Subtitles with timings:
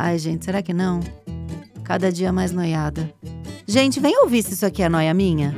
[0.00, 1.00] Ai, gente, será que não?
[1.82, 3.12] Cada dia mais noiada.
[3.66, 5.52] Gente, vem ouvir se isso aqui é noia minha.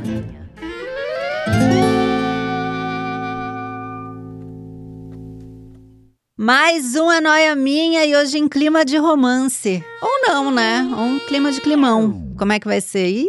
[6.39, 9.85] Mais uma noia minha e hoje em clima de romance.
[10.01, 10.89] Ou não, né?
[10.91, 12.35] Ou um clima de climão.
[12.39, 13.09] Como é que vai ser?
[13.09, 13.29] Ih,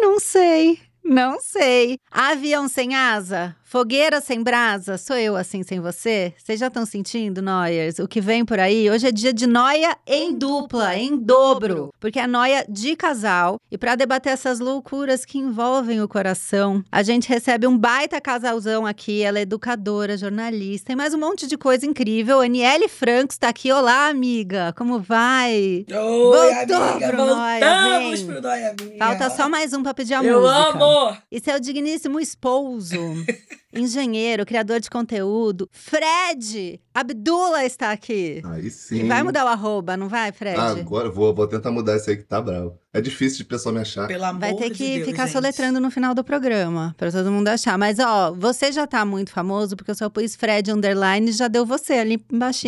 [0.00, 0.78] não sei.
[1.02, 1.98] Não sei.
[2.08, 3.56] Avião sem asa?
[3.70, 6.32] Fogueira sem brasa, sou eu assim sem você?
[6.38, 7.98] Vocês já estão sentindo, Noyers?
[7.98, 8.90] O que vem por aí?
[8.90, 11.92] Hoje é dia de noia em dupla, em dobro.
[12.00, 13.60] Porque é noia de casal.
[13.70, 18.86] E para debater essas loucuras que envolvem o coração, a gente recebe um baita casalzão
[18.86, 19.20] aqui.
[19.20, 22.40] Ela é educadora, jornalista e mais um monte de coisa incrível.
[22.40, 23.70] Aniele Franco está aqui.
[23.70, 24.72] Olá, amiga.
[24.78, 25.84] Como vai?
[25.86, 27.08] Oi, Voltou amiga.
[27.08, 28.96] Pro Voltamos Noia, pro Noia, amiga.
[28.98, 30.78] Falta só mais um para pedir a eu música.
[30.78, 31.18] Eu amo!
[31.30, 32.96] E seu digníssimo esposo.
[33.72, 35.68] engenheiro, criador de conteúdo.
[35.70, 38.42] Fred Abdullah está aqui.
[38.44, 39.04] Aí sim.
[39.04, 40.58] E vai mudar o arroba, não vai, Fred?
[40.58, 42.78] Agora vou, vou tentar mudar esse aí que tá bravo.
[42.92, 44.06] É difícil de pessoa me achar.
[44.06, 45.32] Pelo amor vai ter que de Deus, ficar gente.
[45.32, 47.78] soletrando no final do programa, para todo mundo achar.
[47.78, 51.48] Mas, ó, você já tá muito famoso, porque eu só pus Fred Underline e já
[51.48, 52.58] deu você ali embaixo.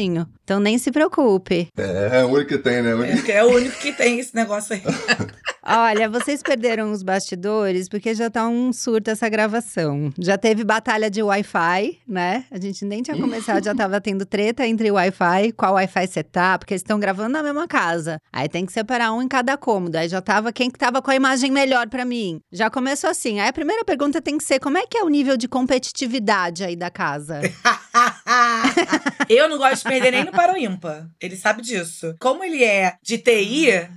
[0.44, 1.68] Então nem se preocupe.
[1.76, 2.90] É, é o único que tem, né?
[3.26, 4.82] É, é o único que tem esse negócio aí.
[5.62, 10.10] Olha, vocês perderam os bastidores porque já tá um surto essa gravação.
[10.18, 12.44] Já teve batalha de Wi-Fi, né?
[12.50, 16.58] A gente nem tinha começado, já tava tendo treta entre Wi-Fi, qual Wi-Fi você tá,
[16.58, 18.18] porque eles estão gravando na mesma casa.
[18.32, 19.96] Aí tem que separar um em cada cômodo.
[19.96, 22.40] Aí já tava quem que tava com a imagem melhor para mim.
[22.52, 23.40] Já começou assim.
[23.40, 26.64] Aí a primeira pergunta tem que ser: como é que é o nível de competitividade
[26.64, 27.40] aí da casa?
[29.28, 31.06] Eu não gosto de perder nem no para o ímpar.
[31.20, 32.16] Ele sabe disso.
[32.18, 33.88] Como ele é de TI,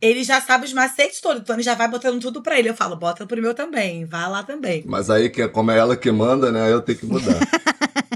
[0.00, 2.68] ele já sabe os macetes todos, então ele já vai botando tudo pra ele.
[2.68, 4.82] Eu falo, bota pro meu também, vai lá também.
[4.86, 6.70] Mas aí, que como é ela que manda, né?
[6.70, 7.38] Eu tenho que mudar.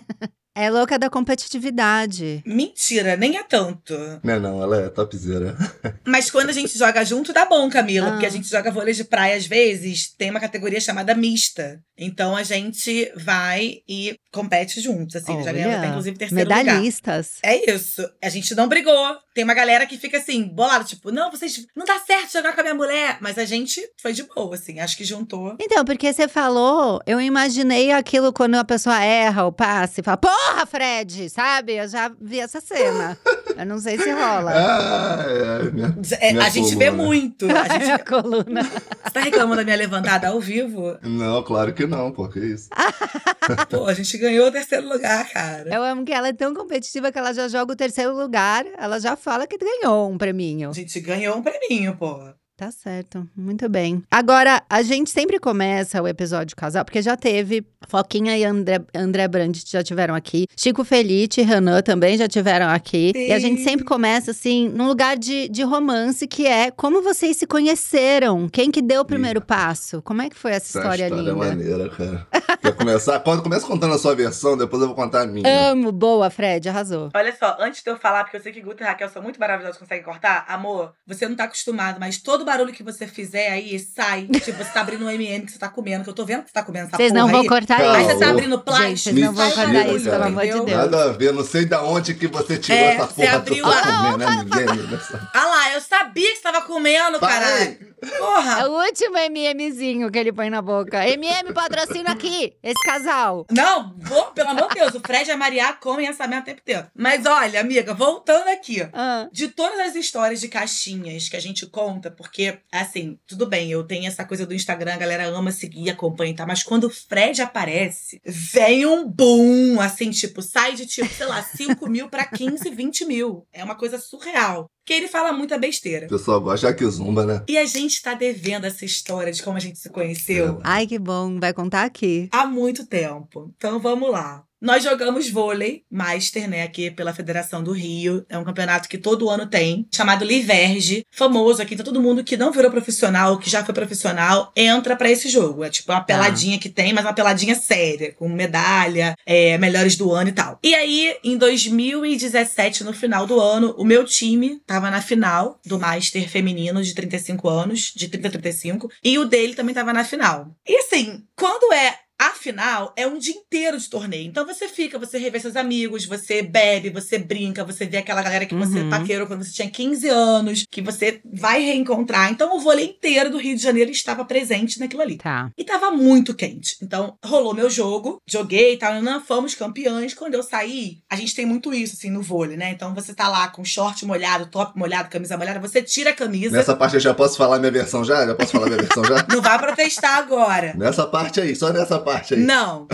[0.58, 2.42] É louca da competitividade.
[2.46, 3.92] Mentira, nem é tanto.
[4.24, 5.54] Não é não, ela é topzera.
[6.02, 8.08] Mas quando a gente joga junto, dá bom, Camila.
[8.08, 8.10] Ah.
[8.12, 11.78] Porque a gente joga vôlei de praia às vezes, tem uma categoria chamada mista.
[11.98, 15.42] Então a gente vai e compete juntos, assim.
[15.42, 17.40] Já ganhamos até, inclusive, terceiro Medalhistas.
[17.42, 17.56] lugar.
[17.56, 18.08] É isso.
[18.22, 19.16] A gente não brigou.
[19.34, 21.66] Tem uma galera que fica assim, bolada, tipo, não, vocês.
[21.74, 23.18] Não dá certo jogar com a minha mulher.
[23.20, 24.78] Mas a gente foi de boa, assim.
[24.78, 25.56] Acho que juntou.
[25.60, 30.18] Então, porque você falou, eu imaginei aquilo quando a pessoa erra o passe e fala,
[30.18, 31.74] porra, Fred, sabe?
[31.74, 33.18] Eu já vi essa cena.
[33.56, 34.52] eu não sei se rola.
[34.56, 36.78] Ah, é, minha, É, minha a gente coluna.
[36.78, 37.46] vê muito.
[37.50, 37.84] A gente...
[37.84, 38.62] Minha coluna.
[38.62, 40.96] Você tá reclamando da minha levantada ao vivo?
[41.02, 42.68] Não, claro que não, pô, que isso.
[43.70, 45.72] Pô, a gente ganhou o terceiro lugar, cara.
[45.72, 48.98] Eu amo que ela é tão competitiva que ela já joga o terceiro lugar, ela
[48.98, 50.70] já fala que ganhou um preminho.
[50.70, 52.18] A gente ganhou um prêmio, pô.
[52.58, 54.02] Tá certo, muito bem.
[54.10, 59.28] Agora, a gente sempre começa o episódio casal, porque já teve Foquinha e André, André
[59.28, 63.12] Brandt já tiveram aqui, Chico Felite e Renan também já tiveram aqui.
[63.14, 63.26] Sim.
[63.26, 67.36] E a gente sempre começa, assim, num lugar de, de romance, que é como vocês
[67.36, 71.04] se conheceram, quem que deu o primeiro passo, como é que foi essa Essa história,
[71.08, 71.36] história é linda?
[71.36, 72.26] maneira, cara.
[72.62, 73.20] Quer começar?
[73.20, 75.46] Quando começa contando a sua versão, depois eu vou contar a minha.
[75.72, 77.10] Amo, boa, Fred, arrasou.
[77.14, 79.38] Olha só, antes de eu falar, porque eu sei que Guto e Raquel são muito
[79.38, 80.46] maravilhosos, conseguem cortar.
[80.48, 84.26] Amor, você não tá acostumado, mas todo barulho que você fizer aí, sai.
[84.26, 86.48] tipo, você tá abrindo um MM que você tá comendo, que eu tô vendo que
[86.48, 87.46] você tá comendo essa Vocês não vão aí.
[87.48, 87.96] cortar Calma.
[87.96, 88.12] Aí isso.
[88.14, 88.96] você tá abrindo plástico.
[88.96, 90.50] Vocês não vão cortar isso, pelo amor de?
[90.52, 90.66] Deus.
[90.66, 93.62] Nada a ver, não sei da onde que você tirou É, essa você porra abriu
[93.64, 94.44] toda a- comendo, né?
[94.44, 94.98] Ninguém.
[95.34, 97.76] Ah lá, eu sabia que você tava comendo, caralho.
[98.00, 98.68] Pai, É Porra.
[98.68, 101.06] o último MMzinho que ele põe na boca.
[101.08, 103.46] MM patrocina aqui, esse casal.
[103.50, 106.46] Não, vou, pelo amor de Deus, o Fred e a Maria comem essa merda o
[106.46, 106.86] tempo inteiro.
[106.94, 108.86] Mas olha, amiga, voltando aqui.
[108.92, 109.28] Ah.
[109.32, 113.84] De todas as histórias de caixinhas que a gente conta, porque, assim, tudo bem, eu
[113.84, 116.90] tenho essa coisa do Instagram, a galera ama seguir, acompanha e tal, mas quando o
[116.90, 122.24] Fred aparece, vem um boom, assim, tipo, sai de, tipo, sei lá, 5 mil pra
[122.24, 123.46] 15, 20 mil.
[123.52, 124.70] É uma coisa surreal.
[124.86, 126.06] Porque ele fala muita besteira.
[126.06, 127.42] O pessoal gosta de Zumba, né?
[127.48, 130.96] E a gente tá devendo essa história de como a gente se conheceu Ai, que
[130.96, 132.28] bom, vai contar aqui.
[132.30, 133.52] há muito tempo.
[133.56, 134.44] Então vamos lá.
[134.66, 138.26] Nós jogamos vôlei, Master, né, aqui pela Federação do Rio.
[138.28, 141.74] É um campeonato que todo ano tem, chamado Liverge, famoso aqui.
[141.74, 145.62] Então todo mundo que não virou profissional, que já foi profissional, entra pra esse jogo.
[145.62, 150.12] É tipo uma peladinha que tem, mas uma peladinha séria, com medalha, é, melhores do
[150.12, 150.58] ano e tal.
[150.60, 155.78] E aí, em 2017, no final do ano, o meu time tava na final do
[155.78, 160.02] Master feminino de 35 anos, de 30 a 35, e o dele também tava na
[160.02, 160.50] final.
[160.66, 164.26] E assim, quando é Afinal, é um dia inteiro de torneio.
[164.26, 168.46] Então você fica, você revê seus amigos, você bebe, você brinca, você vê aquela galera
[168.46, 168.90] que você Uhum.
[168.90, 172.30] paquerou quando você tinha 15 anos, que você vai reencontrar.
[172.30, 175.18] Então o vôlei inteiro do Rio de Janeiro estava presente naquilo ali.
[175.18, 175.50] Tá.
[175.58, 176.76] E tava muito quente.
[176.82, 180.14] Então, rolou meu jogo, joguei e tal, não, fomos campeões.
[180.14, 182.70] Quando eu saí, a gente tem muito isso, assim, no vôlei, né?
[182.70, 186.56] Então, você tá lá com short molhado, top molhado, camisa molhada, você tira a camisa.
[186.56, 188.26] Nessa parte eu já posso falar minha versão já?
[188.26, 189.26] Já posso falar minha versão já?
[189.28, 190.74] Não vai protestar agora.
[190.76, 192.40] Nessa parte aí, só nessa parte aí.
[192.40, 192.86] Não.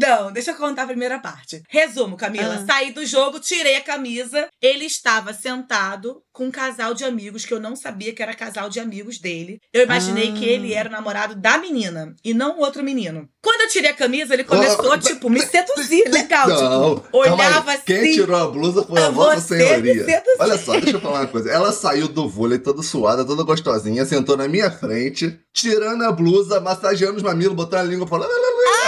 [0.00, 1.62] Não, deixa eu contar a primeira parte.
[1.68, 2.60] Resumo, Camila.
[2.60, 2.64] Ah.
[2.66, 4.48] Saí do jogo, tirei a camisa.
[4.60, 8.68] Ele estava sentado com um casal de amigos que eu não sabia que era casal
[8.68, 9.58] de amigos dele.
[9.72, 10.32] Eu imaginei Ah.
[10.34, 13.28] que ele era o namorado da menina e não o outro menino.
[13.42, 16.08] Quando eu tirei a camisa, ele começou, Oh, tipo, me seduzir.
[16.10, 16.48] Legal.
[16.48, 17.78] Não, tipo, olhava aí.
[17.84, 18.12] Quem assim.
[18.14, 20.22] tirou a blusa foi a Ah, Vossa você Senhoria.
[20.38, 21.50] Olha só, deixa eu falar uma coisa.
[21.50, 26.60] Ela saiu do vôlei toda suada, toda gostosinha, sentou na minha frente, tirando a blusa,
[26.60, 28.30] massageando os mamilos, botando a língua falando.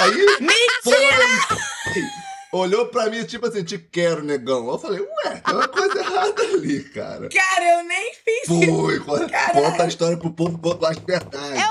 [0.01, 0.27] Aí.
[0.39, 1.25] Mentira!
[2.53, 4.69] Olhou pra mim, tipo assim, te quero, negão.
[4.69, 7.29] Eu falei, ué, tem uma coisa errada ali, cara.
[7.29, 8.75] Cara, eu nem fiz isso.
[8.75, 9.63] Foi, conta, Caralho.
[9.63, 11.63] conta a história pro povo botar as verdades.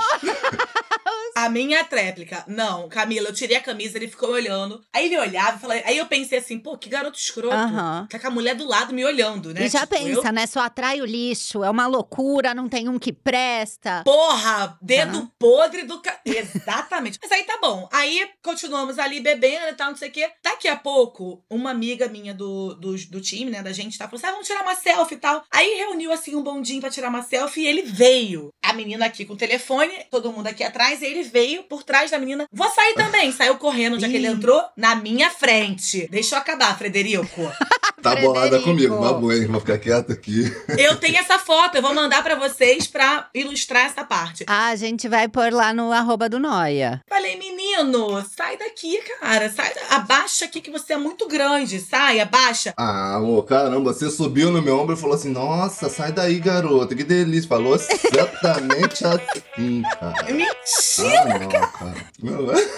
[1.44, 2.44] A minha tréplica.
[2.48, 4.80] Não, Camila, eu tirei a camisa, ele ficou olhando.
[4.92, 5.80] Aí ele olhava e falava.
[5.84, 7.54] Aí eu pensei assim, pô, que garoto escroto.
[7.54, 8.06] Aham.
[8.10, 9.64] Tá com a mulher do lado me olhando, né?
[9.64, 10.46] E já Tipo, pensa, eu- né?
[10.48, 14.02] Só atrai o lixo, é uma loucura, não tem um que presta.
[14.04, 16.00] Porra, dedo podre do.
[16.00, 16.18] Ca...
[16.24, 17.18] Exatamente.
[17.22, 17.88] Mas aí tá bom.
[17.92, 20.28] Aí continuamos ali bebendo e tal, não sei o quê.
[20.42, 24.16] Daqui a pouco, uma amiga minha do, do, do time, né, da gente, tá falando
[24.18, 25.44] assim: ah, vamos tirar uma selfie e tal.
[25.52, 28.48] Aí reuniu assim um bondinho pra tirar uma selfie e ele veio.
[28.64, 32.10] A menina aqui com o telefone, todo mundo aqui atrás, e ele veio por trás
[32.10, 32.46] da menina.
[32.52, 33.30] Vou sair também.
[33.32, 34.62] Saiu correndo, onde é que ele entrou?
[34.76, 36.08] Na minha frente.
[36.10, 37.42] Deixa eu acabar, Frederico.
[38.02, 39.46] Tá bolada comigo, uma boa, hein?
[39.46, 40.44] Vou ficar quieto aqui.
[40.78, 44.44] eu tenho essa foto, eu vou mandar pra vocês pra ilustrar essa parte.
[44.46, 47.00] Ah, a gente vai pôr lá no arroba do Noia.
[47.08, 49.50] Falei, menino, sai daqui, cara.
[49.50, 49.72] Sai.
[49.90, 51.80] Abaixa aqui que você é muito grande.
[51.80, 52.72] Sai, abaixa.
[52.76, 56.94] Ah, amor, caramba, você subiu no meu ombro e falou assim: Nossa, sai daí, garoto,
[56.94, 57.48] que delícia.
[57.48, 60.32] Falou exatamente assim, cara.
[60.32, 61.94] Mentira, Ah, não, cara.
[62.22, 62.68] Não, é?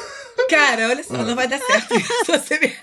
[0.49, 0.89] cara.
[0.89, 2.25] Olha só, não vai dar certo isso.
[2.27, 2.75] Você me-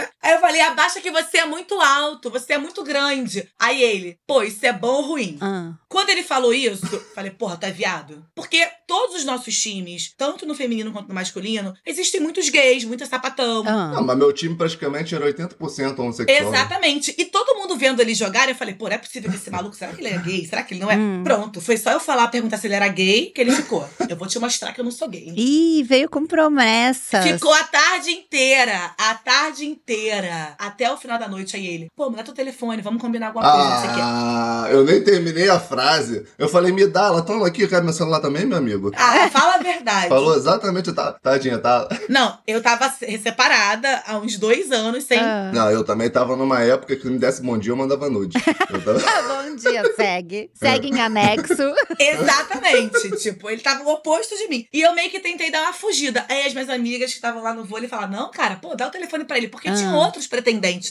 [0.57, 3.48] falei, abaixa que você é muito alto, você é muito grande.
[3.59, 5.38] Aí ele, pô, isso é bom ou ruim?
[5.39, 8.25] Ah, Quando ele falou isso, eu falei, porra, tá viado?
[8.36, 13.06] Porque todos os nossos times, tanto no feminino quanto no masculino, existem muitos gays, muita
[13.06, 13.63] sapatão.
[13.63, 14.01] Não, ah.
[14.01, 16.54] mas meu time praticamente era 80% homossexual.
[16.54, 17.13] Exatamente.
[17.18, 19.75] E todo mundo vendo ele jogar, eu falei, pô, não é possível que esse maluco,
[19.75, 20.45] será que ele é gay?
[20.45, 20.95] Será que ele não é?
[20.95, 21.24] Hum.
[21.24, 23.88] Pronto, foi só eu falar, perguntar se ele era gay, que ele ficou.
[24.09, 25.33] Eu vou te mostrar que eu não sou gay.
[25.36, 27.24] Ih, veio com promessas.
[27.24, 31.55] Ficou a tarde inteira, a tarde inteira, até o final da noite.
[31.55, 33.99] Aí ele, pô, me dá teu telefone, vamos combinar alguma coisa, não sei o quê.
[34.03, 36.25] Ah, eu nem terminei a frase.
[36.38, 38.91] Eu falei, me dá, ela toma aqui, quer meu celular também, meu amigo?
[38.95, 40.09] Ah, fala a verdade.
[40.09, 41.88] Falou exatamente, tá, tadinha, tá?
[42.09, 45.19] Não, eu tava se- separada há uns dois anos sem.
[45.19, 45.51] Ah.
[45.53, 48.38] Não, eu também tava numa época que se me desse bom dia, eu mandava nude.
[48.69, 48.99] Eu tava...
[49.47, 50.51] Bom dia, segue.
[50.53, 51.53] Segue em anexo.
[51.99, 53.11] Exatamente.
[53.17, 54.67] tipo, ele tava o oposto de mim.
[54.71, 56.25] E eu meio que tentei dar uma fugida.
[56.29, 58.91] Aí as minhas amigas que estavam lá no vôlei falaram: não, cara, pô, dá o
[58.91, 59.47] telefone pra ele.
[59.47, 59.73] Porque Ah.
[59.73, 60.27] tinha outros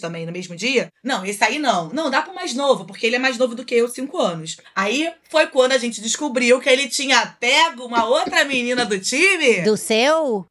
[0.00, 0.88] também no mesmo dia.
[1.02, 1.88] Não, esse aí não.
[1.90, 4.56] Não, dá pro mais novo, porque ele é mais novo do que eu, cinco anos.
[4.74, 9.62] Aí foi quando a gente descobriu que ele tinha pego uma outra menina do time.
[9.62, 10.46] Do seu?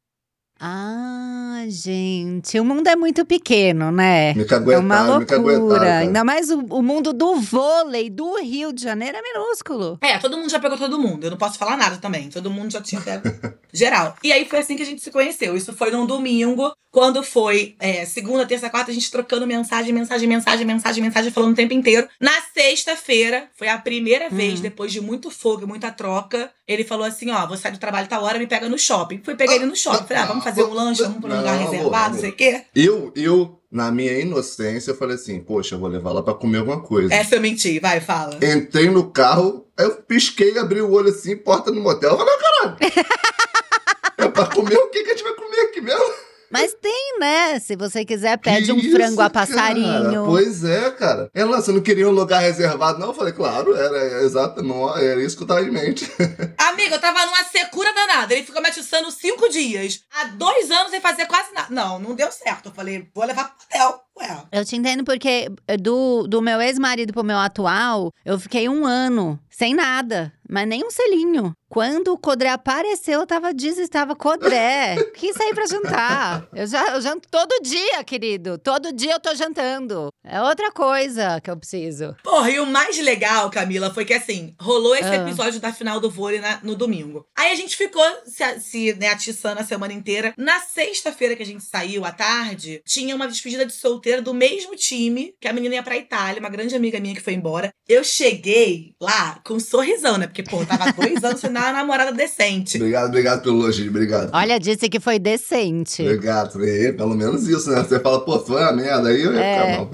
[0.58, 4.32] Ah, gente, o mundo é muito pequeno, né?
[4.34, 5.78] Me É caguetaram, uma me loucura.
[5.80, 5.98] cara.
[5.98, 9.98] Ainda mais o, o mundo do vôlei do Rio de Janeiro é minúsculo.
[10.00, 11.24] É, todo mundo já pegou todo mundo.
[11.24, 12.30] Eu não posso falar nada também.
[12.30, 13.24] Todo mundo já tinha pego
[13.72, 14.16] geral.
[14.24, 15.56] E aí foi assim que a gente se conheceu.
[15.56, 20.26] Isso foi num domingo, quando foi é, segunda, terça, quarta, a gente trocando mensagem, mensagem,
[20.26, 22.08] mensagem, mensagem, mensagem, falando o tempo inteiro.
[22.18, 24.62] Na sexta-feira, foi a primeira vez, Hum.
[24.62, 28.08] depois de muito fogo e muita troca, ele falou assim: ó, vou sair do trabalho
[28.08, 29.20] tá hora, me pega no shopping.
[29.22, 30.06] Fui pegar ele no shopping.
[30.06, 32.62] Falei, ah, vamos fazer um lanche, vamos pra um lugar reservado, não sei o quê.
[32.74, 36.58] Eu, eu, na minha inocência, eu falei assim, poxa, eu vou levar ela pra comer
[36.58, 37.12] alguma coisa.
[37.12, 38.36] Essa eu menti, vai, fala.
[38.36, 42.10] Entrei no carro, aí eu pisquei, abri o olho assim, porta no motel.
[42.12, 42.76] Eu falei, "Ah, caralho.
[44.18, 46.25] é pra comer o que que a gente vai comer aqui mesmo?
[46.50, 47.58] Mas tem, né?
[47.58, 49.46] Se você quiser, pede Que um isso, frango a cara?
[49.46, 50.24] passarinho.
[50.26, 51.30] Pois é, cara.
[51.34, 53.08] Ela, você não queria um lugar reservado, não?
[53.08, 56.10] Eu falei, claro, era, exato, não, era isso que eu tava em mente.
[56.58, 58.32] Amiga, eu tava numa secura danada.
[58.34, 60.00] Ele ficou me atiçando cinco dias.
[60.14, 61.68] Há dois anos sem fazer quase nada.
[61.70, 62.68] Não, não deu certo.
[62.68, 64.05] Eu falei, vou levar pro hotel.
[64.18, 64.42] Ué.
[64.52, 68.84] Eu te entendo porque eh, do, do meu ex-marido pro meu atual, eu fiquei um
[68.86, 71.52] ano sem nada, mas nem um selinho.
[71.68, 74.96] Quando o Codré apareceu, eu tava desestava Codré.
[75.16, 76.46] Quis sair pra jantar.
[76.54, 78.56] Eu, já, eu janto todo dia, querido.
[78.58, 80.08] Todo dia eu tô jantando.
[80.24, 82.14] É outra coisa que eu preciso.
[82.22, 85.16] Porra, e o mais legal, Camila, foi que assim, rolou esse Ah.
[85.16, 87.26] episódio da final do vôlei na- no domingo.
[87.36, 90.32] Aí a gente ficou se, se né, atiçando a semana inteira.
[90.36, 93.72] Na sexta-feira que a gente saiu à tarde, tinha uma despedida de
[94.06, 97.20] solteira do mesmo time, que a menina ia pra Itália, uma grande amiga minha que
[97.20, 97.70] foi embora.
[97.88, 100.26] Eu cheguei lá com um sorrisão, né?
[100.28, 102.76] Porque, pô, eu tava dois anos sem dar uma namorada decente.
[102.76, 104.30] obrigado, obrigado pelo elogio, obrigado.
[104.32, 106.02] Olha, disse que foi decente.
[106.02, 107.82] Obrigado, é, pelo menos isso, né?
[107.82, 109.60] Você fala, pô, foi uma merda, aí eu ia É.
[109.60, 109.90] ficar mal.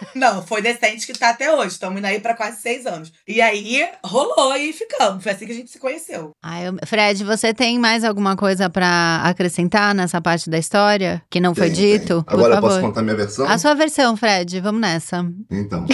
[0.14, 1.68] Não, foi decente que tá até hoje.
[1.74, 3.12] Estamos indo aí pra quase seis anos.
[3.28, 5.22] E aí, rolou e ficamos.
[5.22, 6.32] Foi assim que a gente se conheceu.
[6.42, 11.40] Ai, eu- Fred, você tem mais alguma coisa pra acrescentar nessa parte da história que
[11.40, 11.98] não foi Tem, tem.
[12.00, 12.24] dito?
[12.24, 12.68] Por Agora eu favor.
[12.70, 13.46] posso contar minha versão?
[13.50, 15.26] A sua versão, Fred, vamos nessa.
[15.50, 15.84] Então.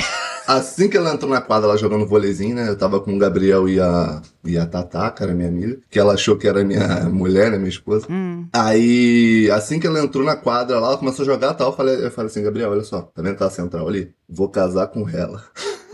[0.46, 2.68] Assim que ela entrou na quadra, ela jogando vôleizinho, né?
[2.68, 5.98] Eu tava com o Gabriel e a, e a Tatá, que era minha amiga, que
[5.98, 7.56] ela achou que era minha mulher, né?
[7.56, 8.06] Minha esposa.
[8.10, 8.46] Hum.
[8.52, 11.70] Aí, assim que ela entrou na quadra lá, ela começou a jogar e tal.
[11.70, 14.12] Eu falei, eu falei assim, Gabriel, olha só, tá vendo aquela central ali?
[14.28, 15.42] Vou casar com ela.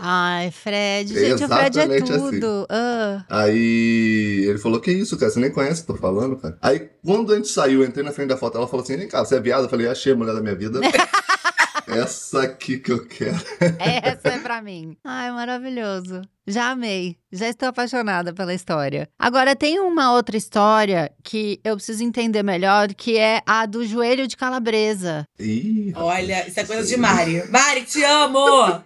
[0.05, 2.39] Ai, Fred, gente, o Fred é Exatamente assim.
[2.39, 2.67] tudo.
[2.69, 3.23] Ah.
[3.29, 5.31] Aí ele falou, que isso, cara?
[5.31, 6.57] Você nem conhece o que eu tô falando, cara.
[6.61, 9.07] Aí, quando a gente saiu, eu entrei na frente da foto, ela falou assim, vem
[9.07, 9.63] cá, você é viado?
[9.63, 10.81] Eu falei, achei a mulher da minha vida.
[11.87, 13.37] Essa aqui que eu quero.
[13.79, 14.97] Essa é pra mim.
[15.03, 16.21] Ai, maravilhoso.
[16.45, 17.17] Já amei.
[17.31, 19.09] Já estou apaixonada pela história.
[19.17, 24.27] Agora, tem uma outra história que eu preciso entender melhor, que é a do joelho
[24.27, 25.25] de calabresa.
[25.39, 27.43] Ih, Olha, isso é coisa de Mari.
[27.49, 28.83] Mari, te amo!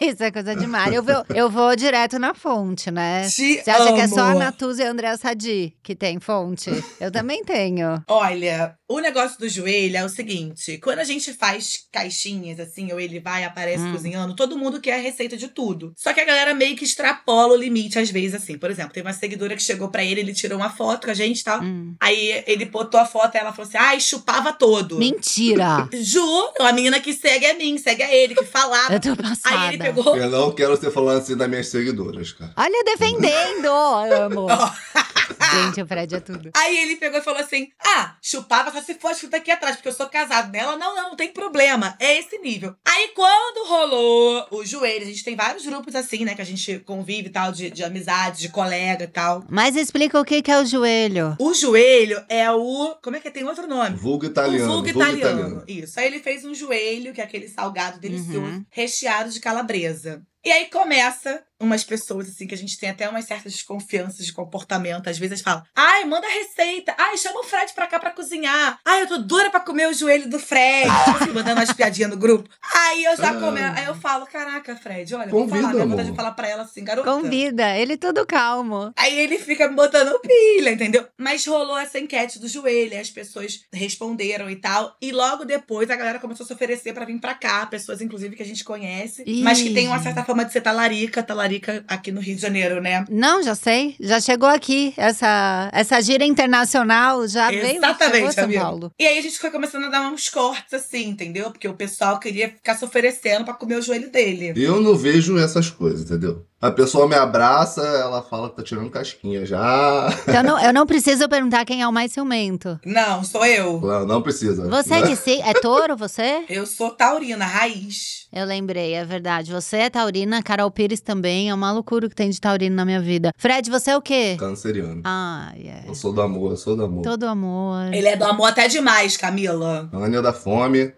[0.00, 0.92] Isso é coisa demais.
[0.92, 3.28] Eu vou, eu vou direto na fonte, né?
[3.28, 3.94] Te Você acha amo.
[3.94, 6.70] que é só a Natuza e a Andréa Sadi que tem fonte?
[7.00, 8.02] Eu também tenho.
[8.08, 12.98] Olha, o negócio do joelho é o seguinte: quando a gente faz caixinhas assim, ou
[12.98, 13.92] ele vai e aparece Hum.
[13.92, 15.92] cozinhando, todo mundo quer a receita de tudo.
[15.96, 18.56] Só que a galera meio que extrapola o limite às vezes, assim.
[18.56, 21.14] Por exemplo, teve uma seguidora que chegou pra ele, ele tirou uma foto com a
[21.14, 21.60] gente e tal.
[21.60, 21.94] Hum.
[22.00, 24.98] Aí ele botou a foto e ela falou assim: ai, chupava todo.
[24.98, 25.88] Mentira!
[26.00, 28.94] Juro, a menina que segue é mim, segue a ele, que falava.
[28.94, 29.60] Eu tô passada.
[29.60, 30.16] Aí ele pegou.
[30.16, 32.52] eu não quero você falando assim das minhas seguidoras, cara.
[32.56, 33.68] Olha, defendendo!
[33.68, 34.46] Amo.
[35.50, 36.50] Gente, o Fred é tudo.
[36.56, 39.88] Aí ele pegou e falou assim: Ah, chupava só se for escrito aqui atrás, porque
[39.88, 40.76] eu sou casado nela.
[40.76, 41.96] Não, não, não tem problema.
[41.98, 42.74] É esse nível.
[42.86, 46.34] Aí quando rolou o joelho, a gente tem vários grupos assim, né?
[46.34, 49.44] Que a gente convive e tal, de, de amizade, de colega e tal.
[49.48, 51.36] Mas explica o que que é o joelho.
[51.38, 52.96] O joelho é o.
[53.02, 53.96] Como é que tem outro nome?
[53.96, 54.64] Vulgo italiano.
[54.64, 55.64] o vulgo italiano.
[55.66, 55.98] Isso.
[56.00, 58.64] Aí ele fez um joelho, que é aquele salgado delicioso, Uhum.
[58.70, 60.22] recheado de calabresa.
[60.44, 64.32] E aí começa umas pessoas, assim, que a gente tem até umas certas desconfianças de
[64.32, 65.08] comportamento.
[65.08, 66.94] Às vezes falam, ai, manda receita.
[66.96, 68.78] Ai, chama o Fred pra cá pra cozinhar.
[68.84, 70.88] Ai, eu tô dura pra comer o joelho do Fred.
[70.88, 72.48] Tipo assim, mandando umas piadinhas no grupo.
[72.76, 73.40] Aí eu já Ah.
[73.40, 73.76] começo.
[73.76, 75.72] Aí eu falo, caraca, Fred, olha, vou Convida, falar.
[75.72, 75.90] Minha amor.
[75.96, 77.10] vontade de falar pra ela assim, garota.
[77.10, 78.92] Convida, ele tudo calmo.
[78.96, 81.08] Aí ele fica me botando pilha, entendeu?
[81.18, 84.96] Mas rolou essa enquete do joelho, aí as pessoas responderam e tal.
[85.02, 88.36] E logo depois a galera começou a se oferecer pra vir pra cá, pessoas inclusive
[88.36, 89.42] que a gente conhece, Ih.
[89.42, 92.82] mas que tem uma certa fama de ser talarica, talarica aqui no Rio de Janeiro,
[92.82, 93.06] né?
[93.08, 93.96] Não, já sei.
[93.98, 94.92] Já chegou aqui.
[94.94, 97.62] Essa, essa gira internacional já veio.
[97.62, 98.60] chegou a Exatamente, São amigo.
[98.60, 98.92] Paulo.
[98.98, 101.50] E aí a gente foi começando a dar uns cortes assim, entendeu?
[101.50, 104.52] Porque o pessoal queria ficar se oferecendo pra comer o joelho dele.
[104.54, 106.44] Eu não vejo essas coisas, entendeu?
[106.60, 110.08] A pessoa me abraça, ela fala que tá tirando casquinha já.
[110.28, 112.78] Então não, eu não preciso perguntar quem é o mais ciumento.
[112.84, 113.80] Não, sou eu.
[113.80, 114.68] Não, não precisa.
[114.68, 116.44] Você é de si, é touro você?
[116.50, 118.26] Eu sou taurina, raiz.
[118.32, 119.52] Eu lembrei, é verdade.
[119.52, 121.48] Você é taurina, Carol Pires também.
[121.48, 123.32] É uma loucura que tem de taurino na minha vida.
[123.36, 124.36] Fred, você é o quê?
[124.38, 125.02] Canceriano.
[125.04, 125.86] Ah, yeah.
[125.86, 127.02] Eu sou do amor, eu sou do amor.
[127.02, 127.92] Todo amor.
[127.94, 129.88] Ele é do amor até demais, Camila.
[129.92, 130.92] Ania da fome.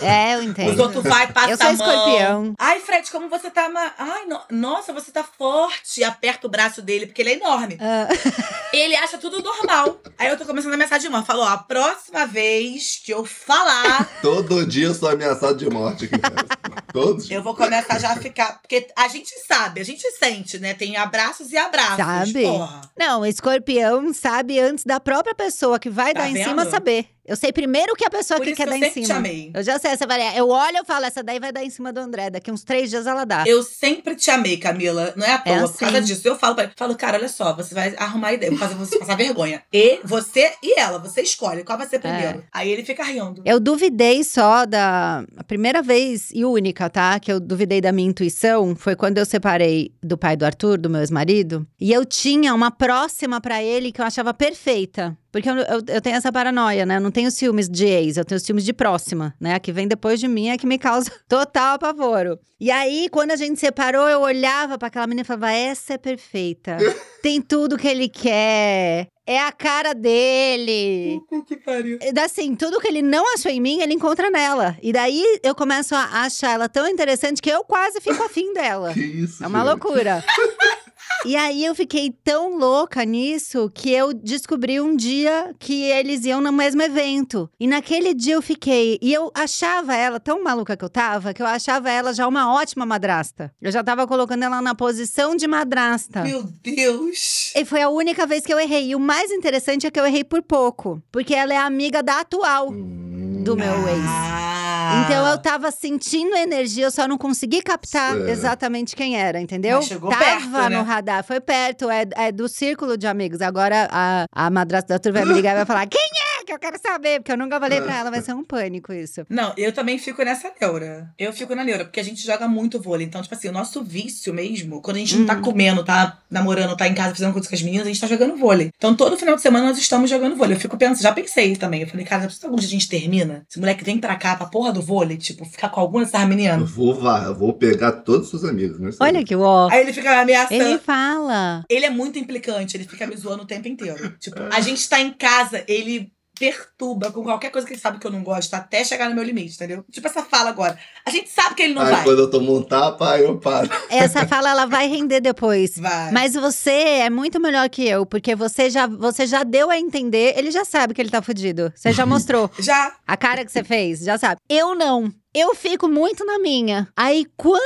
[0.00, 0.80] É, eu Os entendo.
[0.80, 2.54] outros vai passar Eu sou escorpião.
[2.58, 3.68] Ai, Fred, como você tá.
[3.68, 3.92] Ma...
[3.98, 6.00] Ai, no- nossa, você tá forte.
[6.00, 7.76] E aperta o braço dele, porque ele é enorme.
[7.80, 8.08] Ah,
[8.72, 10.00] Ele acha tudo normal.
[10.18, 11.22] Aí eu tô começando a mensagem de mão.
[11.24, 16.06] Falou, ó, a próxima vez que eu falar, Todo dia eu sou ameaçado de morte
[16.06, 16.14] aqui.
[16.92, 17.30] Todos.
[17.30, 18.60] eu vou começar já a ficar.
[18.60, 20.74] Porque a gente sabe, a gente sente, né?
[20.74, 21.96] Tem abraços e abraços.
[21.96, 22.42] Sabe?
[22.44, 22.80] Porra.
[22.98, 26.48] Não, escorpião sabe antes da própria pessoa que vai Tá dar em vendo?
[26.48, 27.06] cima saber.
[27.24, 29.14] Eu sei primeiro que a pessoa Por que quer que dar eu em sempre cima.
[29.14, 29.50] te amei.
[29.54, 30.36] Eu já sei, essa varia.
[30.36, 32.30] Eu olho e falo, essa daí vai dar em cima do André.
[32.30, 33.44] Daqui uns três dias ela dá.
[33.46, 35.12] Eu sempre te amei, Camila.
[35.16, 35.54] Não é à toa.
[35.54, 36.06] É Por causa assim.
[36.08, 36.72] disso, eu falo pra ele.
[36.76, 38.50] Falo, cara, olha só, você vai arrumar ideia.
[38.50, 39.62] Vou fazer você passar vergonha.
[39.72, 42.42] E você e ela, você escolhe qual vai ser primeiro.
[42.52, 43.40] Aí ele fica rindo.
[43.44, 45.24] Eu duvidei só da.
[45.36, 47.18] A primeira vez e única, tá?
[47.18, 50.90] Que eu duvidei da minha intuição foi quando eu separei do pai do Arthur, do
[50.90, 51.66] meu ex-marido.
[51.80, 55.16] E eu tinha uma próxima pra ele que eu achava perfeita.
[55.32, 56.96] Porque eu, eu, eu tenho essa paranoia, né?
[56.96, 59.54] Eu não tenho ciúmes de ex, eu tenho ciúmes de próxima, né?
[59.54, 62.38] A que vem depois de mim é que me causa total apavoro.
[62.60, 65.98] E aí, quando a gente separou, eu olhava pra aquela menina e falava: essa é
[65.98, 66.76] perfeita.
[67.22, 69.06] Tem tudo que ele quer.
[69.24, 71.20] É a cara dele.
[71.30, 71.96] Puta que pariu.
[72.22, 74.76] Assim, tudo que ele não achou em mim, ele encontra nela.
[74.82, 78.92] E daí eu começo a achar ela tão interessante que eu quase fico afim dela.
[78.92, 79.68] Que isso, É uma gente?
[79.68, 80.24] loucura.
[81.24, 86.40] E aí eu fiquei tão louca nisso que eu descobri um dia que eles iam
[86.40, 87.48] no mesmo evento.
[87.60, 88.98] E naquele dia eu fiquei.
[89.00, 92.52] E eu achava ela tão maluca que eu tava, que eu achava ela já uma
[92.52, 93.52] ótima madrasta.
[93.60, 96.22] Eu já tava colocando ela na posição de madrasta.
[96.22, 97.52] Meu Deus.
[97.54, 98.88] E foi a única vez que eu errei.
[98.88, 101.00] E o mais interessante é que eu errei por pouco.
[101.12, 104.04] Porque ela é amiga da atual do meu ex.
[104.06, 104.61] Ah.
[105.04, 108.28] Então eu tava sentindo energia, eu só não consegui captar Certo.
[108.28, 109.76] exatamente quem era, entendeu?
[109.76, 110.68] Mas chegou tava perto, né?
[110.70, 113.40] no radar, foi perto, é, é do círculo de amigos.
[113.40, 116.31] Agora a, a madrasta da turma vai me ligar e vai falar: quem é?
[116.44, 119.24] Que eu quero saber, porque eu nunca falei pra ela, vai ser um pânico isso.
[119.30, 121.08] Não, eu também fico nessa neura.
[121.18, 123.06] Eu fico na neura, porque a gente joga muito vôlei.
[123.06, 125.42] Então, tipo assim, o nosso vício mesmo, quando a gente não tá Hum.
[125.42, 128.36] comendo, tá namorando, tá em casa fazendo coisas com as meninas, a gente tá jogando
[128.36, 128.70] vôlei.
[128.76, 130.56] Então, todo final de semana nós estamos jogando vôlei.
[130.56, 131.82] Eu fico pensando, já pensei também.
[131.82, 133.46] Eu falei, cara, já algum dia a gente termina?
[133.48, 136.26] Esse moleque vem pra cá, pra porra do vôlei, tipo, ficar com alguma dessas Eu
[136.28, 136.70] meninas.
[136.70, 138.90] vou, vá, eu vou pegar todos os seus amigos, né?
[138.98, 139.68] Olha que ó.
[139.70, 140.60] Aí ele fica me ameaçando.
[140.62, 141.64] Ele fala.
[141.68, 144.12] Ele é muito implicante, ele fica me zoando o tempo inteiro.
[144.18, 148.06] Tipo, a gente tá em casa, ele perturba com qualquer coisa que ele sabe que
[148.06, 149.84] eu não gosto, até chegar no meu limite, entendeu?
[149.90, 150.78] Tipo essa fala agora.
[151.06, 152.04] A gente sabe que ele não Aí vai.
[152.04, 153.68] quando eu tomo um tapa, aí eu paro.
[153.90, 155.76] Essa fala ela vai render depois.
[155.78, 156.10] Vai.
[156.10, 160.34] Mas você é muito melhor que eu, porque você já, você já deu a entender,
[160.36, 161.72] ele já sabe que ele tá fudido.
[161.74, 162.50] Você já mostrou.
[162.58, 162.94] Já.
[163.06, 164.40] A cara que você fez, já sabe.
[164.48, 165.12] Eu não.
[165.34, 166.88] Eu fico muito na minha.
[166.94, 167.62] Aí, quando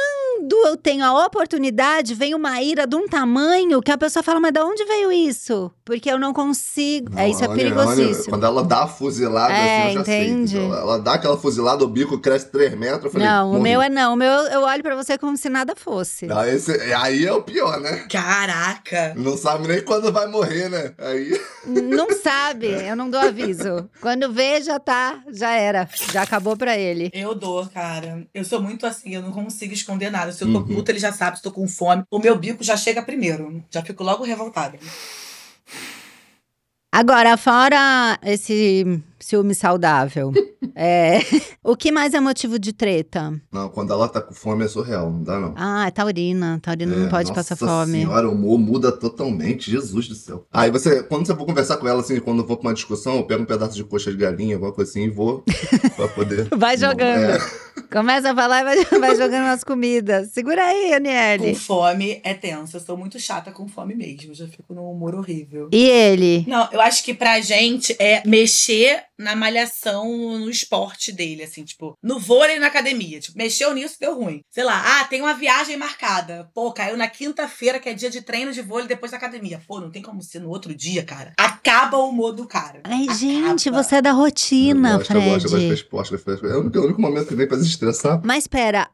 [0.66, 4.52] eu tenho a oportunidade, vem uma ira de um tamanho que a pessoa fala, mas
[4.52, 5.70] de onde veio isso?
[5.84, 7.16] Porque eu não consigo.
[7.18, 8.12] é, isso é Não, olha, perigosíssimo.
[8.18, 10.50] olha, Quando ela dá a fuzilada, É, assim, eu já entende?
[10.52, 10.64] sei.
[10.64, 13.04] Então, ela dá aquela fuzilada, o bico cresce 3 metros.
[13.04, 13.62] Eu falei, não, o morri.
[13.62, 14.14] meu é não.
[14.14, 16.26] O meu eu olho pra você como se nada fosse.
[16.26, 18.04] Não, esse- aí é o pior, né?
[18.10, 19.14] Caraca.
[19.16, 20.92] Não sabe nem quando vai morrer, né?
[20.98, 21.40] Aí.
[21.66, 23.88] Não sabe, eu não dou aviso.
[24.00, 25.88] Quando vê, já tá, já era.
[26.12, 27.10] Já acabou pra ele.
[27.12, 28.26] Eu dou, cara.
[28.34, 30.25] Eu sou muito assim, eu não consigo esconder nada.
[30.32, 30.66] Se eu tô Uhum.
[30.66, 31.36] puta, ele já sabe.
[31.36, 33.62] Se tô com fome, o meu bico já chega primeiro.
[33.70, 34.78] Já fico logo revoltada.
[36.92, 40.32] Agora, fora esse ciúme saudável,
[40.74, 41.18] é,
[41.64, 43.32] o que mais é motivo de treta?
[43.52, 45.54] Não, quando ela tá com fome é surreal, não dá não.
[45.56, 46.60] Ah, é taurina.
[46.62, 47.92] Taurina não É, pode nossa passar fome.
[48.00, 50.46] senhora, o humor muda totalmente, Jesus do céu.
[50.52, 53.16] Aí você, quando você for conversar com ela, assim, quando eu vou pra uma discussão,
[53.16, 55.42] eu pego um pedaço de coxa de galinha, alguma coisa assim, e vou
[55.96, 56.48] pra poder...
[56.56, 57.24] Vai jogando.
[57.32, 60.30] É, Começa a falar e vai, vai jogando as comidas.
[60.32, 61.54] Segura aí, Com Aniele.
[61.54, 62.76] fome é tenso.
[62.76, 64.30] Eu sou muito chata com fome mesmo.
[64.32, 65.68] Eu já fico num humor horrível.
[65.72, 66.44] E ele?
[66.48, 71.94] Não, eu acho que pra gente é mexer na malhação, no esporte dele, assim, tipo,
[72.02, 73.20] no vôlei e na academia.
[73.20, 74.40] Tipo, mexeu nisso, deu ruim.
[74.50, 76.50] Sei lá, ah, tem uma viagem marcada.
[76.54, 79.60] Pô, caiu na quinta-feira, que é dia de treino de vôlei depois da academia.
[79.66, 81.32] Pô, não tem como ser no outro dia, cara.
[81.38, 82.80] Acaba o humor do cara.
[82.84, 83.18] Ai, Acaba.
[83.18, 85.74] gente, você é da eu rotina, eu gosto, eu gosto de Fred.
[85.74, 86.52] esporte, gosto de esporte.
[86.52, 88.20] É o único, é o único momento que vem pra se estressar.
[88.24, 88.88] Mas pera,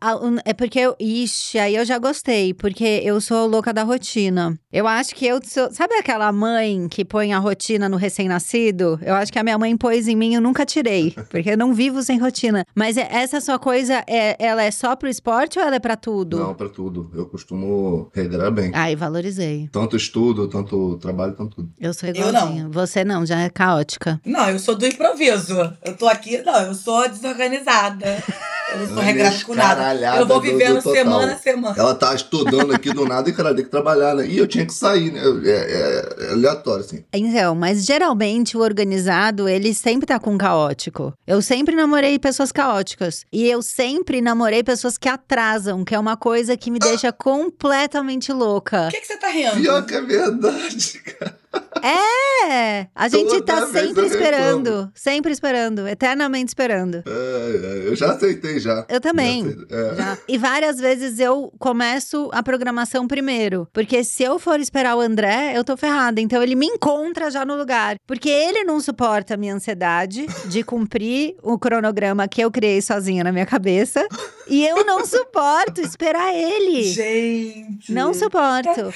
[0.44, 0.96] é porque eu.
[0.98, 4.56] Ixi, aí eu já gostei, porque eu sou louca da rotina.
[4.72, 5.72] Eu acho que eu sou.
[5.72, 8.98] Sabe aquela mãe que põe a rotina no recém-nascido?
[9.02, 11.14] Eu acho que a minha mãe pôs em mim eu nunca tirei.
[11.30, 12.64] Porque eu não vivo sem rotina.
[12.74, 15.96] Mas é- essa sua coisa, é, ela é só pro esporte ou ela é pra
[15.96, 16.38] tudo?
[16.38, 17.10] Não, pra tudo.
[17.14, 18.70] Eu costumo regrar bem.
[18.74, 19.68] Ai, valorizei.
[19.72, 21.70] Tanto estudo, tanto trabalho, tanto tudo.
[21.78, 22.68] Eu sou Eu igualzinha.
[22.70, 24.20] Você não, já é caótica.
[24.24, 25.54] Não, eu sou do improviso.
[25.84, 28.06] Eu tô aqui, não, eu sou desorganizada.
[28.72, 29.94] Eu não sou Ela regrada com nada.
[30.16, 30.92] Eu vou do- vivendo do total.
[30.94, 31.74] semana a semana.
[31.78, 34.26] Ela tá estudando aqui do nada e, cara, tem que trabalhar, né?
[34.26, 35.20] E eu tinha que sair, né?
[35.44, 37.04] É, é- é aleatório, assim.
[37.12, 41.12] Então, mas geralmente o organizado, ele sempre tá com caótico.
[41.26, 43.24] Eu sempre namorei pessoas caóticas.
[43.32, 48.32] E eu sempre namorei pessoas que atrasam, que é uma coisa que me deixa completamente
[48.32, 48.84] louca.
[48.84, 49.56] Por que, que você tá rindo?
[49.56, 51.41] Pior que é verdade, cara.
[51.82, 54.70] É, a gente Toda tá sempre eu esperando.
[54.70, 54.92] reclamo.
[54.94, 55.88] Sempre esperando.
[55.88, 57.02] Eternamente esperando.
[57.04, 58.86] É, é, eu já aceitei já.
[58.88, 59.42] Eu também.
[59.42, 59.78] Já aceitei.
[59.78, 59.94] É.
[59.96, 60.18] Já.
[60.28, 63.66] E várias vezes eu começo a programação primeiro.
[63.72, 66.20] Porque se eu for esperar o André, eu tô ferrada.
[66.20, 67.96] Então ele me encontra já no lugar.
[68.06, 73.24] Porque ele não suporta a minha ansiedade de cumprir o cronograma que eu criei sozinha
[73.24, 74.06] na minha cabeça.
[74.46, 76.84] E eu não suporto esperar ele.
[76.84, 77.92] Gente.
[77.92, 78.92] Não suporto.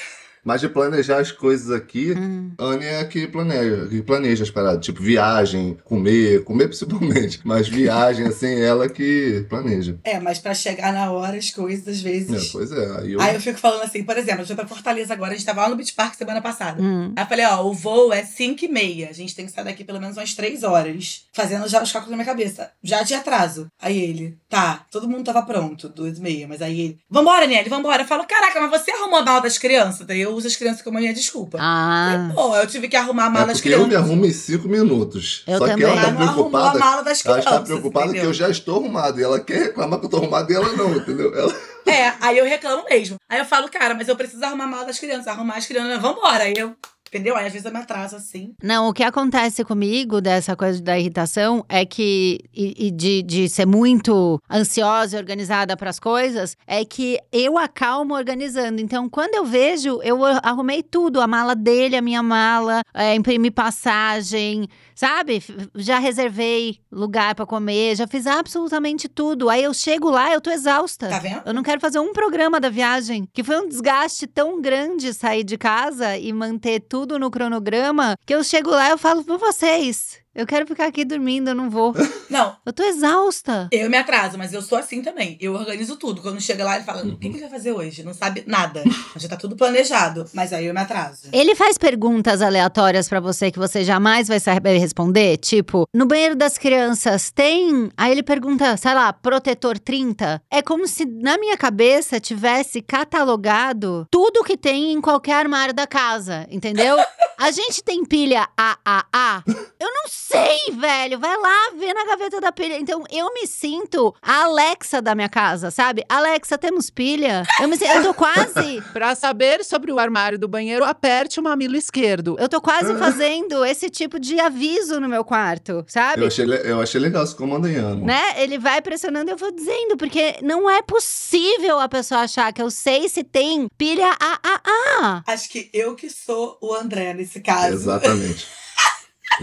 [0.47, 2.51] Mas de planejar as coisas aqui, Hum.
[2.57, 4.85] Anne é a que planeja, que planeja as paradas.
[4.85, 7.41] Tipo, viagem, comer, comer principalmente.
[7.43, 9.97] Mas viagem, assim, ela que planeja.
[10.05, 12.49] É, mas pra chegar na hora, as coisas, às É, vezes.
[12.51, 12.97] pois é.
[12.99, 13.19] Aí eu.
[13.21, 15.61] Aí eu fico falando assim, por exemplo, eu fui pra Fortaleza agora, a gente tava
[15.63, 16.81] lá no Beach Park semana passada.
[16.81, 17.11] Hum.
[17.15, 19.09] Aí eu falei, ó, o voo é 5 e meia.
[19.09, 21.25] A gente tem que sair daqui pelo menos umas 3 horas.
[21.33, 22.71] Fazendo já os cálculos na minha cabeça.
[22.81, 23.67] Já de atraso.
[23.81, 26.47] Aí ele, tá, todo mundo tava pronto, 2 e meia.
[26.47, 28.03] Mas aí ele, vambora, Nelly, vambora.
[28.03, 30.05] Eu falo, caraca, mas você arrumou a mala das crianças.
[30.07, 31.57] Daí uso as crianças como minha desculpa.
[31.59, 32.31] Ah.
[32.33, 33.89] Pô, eu tive que arrumar a mala É das porque eu crianças.
[33.89, 35.43] me arrumo em cinco minutos.
[35.47, 35.85] Eu Só que também.
[35.87, 36.79] ela Ela tá não arrumou a preocupada.
[36.79, 37.53] mala das Ela crianças.
[37.53, 38.29] está preocupada que entendeu?
[38.29, 39.19] eu já estou arrumado.
[39.19, 41.33] E ela quer reclamar que eu tô arrumado e ela não, entendeu?
[41.35, 41.53] Ela...
[41.85, 43.15] É, aí eu reclamo mesmo.
[43.29, 45.27] Aí eu falo, cara, mas eu preciso arrumar a mala das crianças.
[45.27, 46.43] Arrumar as crianças, vambora.
[46.43, 46.75] Aí eu,
[47.07, 47.35] entendeu?
[47.35, 48.53] Aí às vezes eu me atraso assim.
[48.61, 53.49] Não, o que acontece comigo dessa coisa da irritação é que, e, e de, de
[53.49, 58.81] ser muito ansiosa e organizada para as coisas, é que eu acalmo organizando.
[58.81, 63.51] Então, quando eu vejo, eu arrumei tudo: a mala dele, a minha mala, é, imprimi
[63.51, 64.67] passagem,
[64.97, 65.43] sabe?
[65.75, 69.47] Já reservei lugar para comer, já fiz absolutamente tudo.
[69.47, 71.07] Aí eu chego lá, eu tô exausta.
[71.07, 71.43] Tá vendo?
[71.45, 75.43] Eu não quero fazer um programa da viagem, que foi um desgaste tão grande sair
[75.43, 79.37] de casa e manter tudo no cronograma, que eu chego lá e eu falo pra
[79.37, 80.17] vocês.
[80.37, 81.93] Eu quero ficar aqui dormindo, eu não vou.
[82.29, 83.69] Não, Eu tô exausta.
[83.71, 85.37] eu me atraso, mas eu sou assim também.
[85.39, 86.21] Eu organizo tudo.
[86.21, 87.15] Quando chega lá, ele fala: o Uhum.
[87.15, 88.03] que, que ele vai fazer hoje?
[88.03, 88.83] Não sabe nada.
[89.15, 90.25] Já tá tudo planejado.
[90.33, 91.29] Mas aí eu me atraso.
[91.31, 96.35] Ele faz perguntas aleatórias pra você que você jamais vai saber responder, tipo, no banheiro
[96.35, 97.89] das crianças tem?
[97.97, 100.41] Aí ele pergunta, sei lá, protetor 30?
[100.51, 105.87] É como se na minha cabeça tivesse catalogado tudo que tem em qualquer armário da
[105.87, 106.97] casa, entendeu?
[107.39, 109.43] A gente tem pilha AAA?
[109.79, 111.19] Eu não sei, velho.
[111.19, 112.77] Vai lá ver na gaveta da pilha.
[112.79, 116.03] Então eu me sinto a Alexa da minha casa, sabe?
[116.09, 117.43] Alexa, temos pilha?
[117.61, 121.43] Eu me sinto, eu tô quase Pra saber sobre o armário do banheiro, aperte o
[121.43, 122.35] mamilo esquerdo.
[122.39, 126.23] Eu tô quase fazendo esse tipo de aviso no meu quarto, sabe?
[126.23, 128.03] Eu, achei, le- eu achei legal esse comando em ano.
[128.05, 128.41] Né?
[128.41, 132.61] Ele vai pressionando e eu vou dizendo, porque não é possível a pessoa achar que
[132.61, 135.23] eu sei se tem pilha AAA.
[135.27, 137.73] Acho que eu que sou o André nesse caso.
[137.73, 138.47] Exatamente.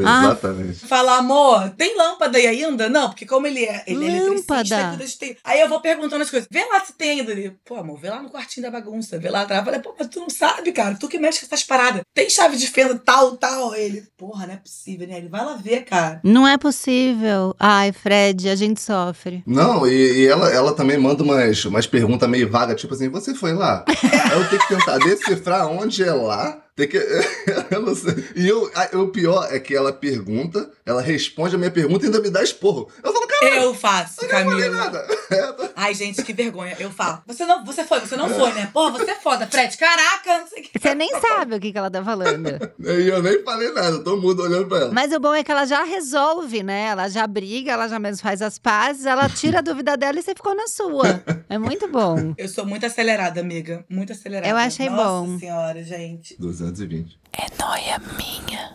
[0.03, 0.25] Ah.
[0.25, 0.87] Exatamente.
[0.87, 2.89] Fala, amor, tem lâmpada aí ainda?
[2.89, 4.99] Não, porque como ele é, ele é Lâmpada.
[5.21, 5.37] tem.
[5.45, 6.49] Aí eu vou perguntando as coisas.
[6.51, 7.31] Vê lá se tem ainda.
[7.31, 9.19] Ele, pô, amor, vê lá no quartinho da bagunça.
[9.19, 9.61] Vê lá atrás.
[9.61, 10.97] Eu falei, pô, mas tu não sabe, cara.
[10.97, 12.03] Tu que mexe com essas paradas.
[12.13, 13.75] Tem chave de fenda, tal, tal.
[13.75, 15.19] Ele, porra, não é possível, né?
[15.19, 16.21] Ele, vai lá ver, cara.
[16.25, 17.55] Não é possível.
[17.59, 19.43] Ai, Fred, a gente sofre.
[19.47, 23.35] Não, e, e ela, ela também manda umas, umas perguntas meio vagas, tipo assim, você
[23.35, 23.85] foi lá?
[23.89, 26.64] Aí eu tenho que tentar decifrar onde é lá.
[26.77, 26.97] Tem que.
[27.71, 27.85] eu.
[28.35, 32.07] E eu, a- o pior é que ela pergunta, ela responde a minha pergunta e
[32.07, 32.89] ainda me dá esporro.
[33.03, 34.85] Eu falo, Eu faço, eu não falei Camila.
[34.85, 35.07] nada.
[35.31, 36.77] É, tá- Ai, gente, que vergonha.
[36.79, 37.23] Eu falo.
[37.27, 38.69] Você não, você foi, você não foi, né?
[38.73, 39.77] Porra, você é foda, Fred.
[39.77, 40.79] Caraca, não sei o que.
[40.79, 42.49] Você nem sabe o que, que ela tá falando.
[42.79, 44.93] E eu nem falei nada, todo mundo olhando pra ela.
[44.93, 46.87] Mas o bom é que ela já resolve, né?
[46.87, 50.23] Ela já briga, ela já mesmo faz as pazes, ela tira a dúvida dela e
[50.23, 51.23] você ficou na sua.
[51.49, 52.35] É muito bom.
[52.39, 53.85] Eu sou muito acelerada, amiga.
[53.89, 54.49] Muito acelerada.
[54.49, 55.39] Eu achei Nossa bom.
[55.39, 56.37] senhora, gente.
[56.39, 57.19] 220.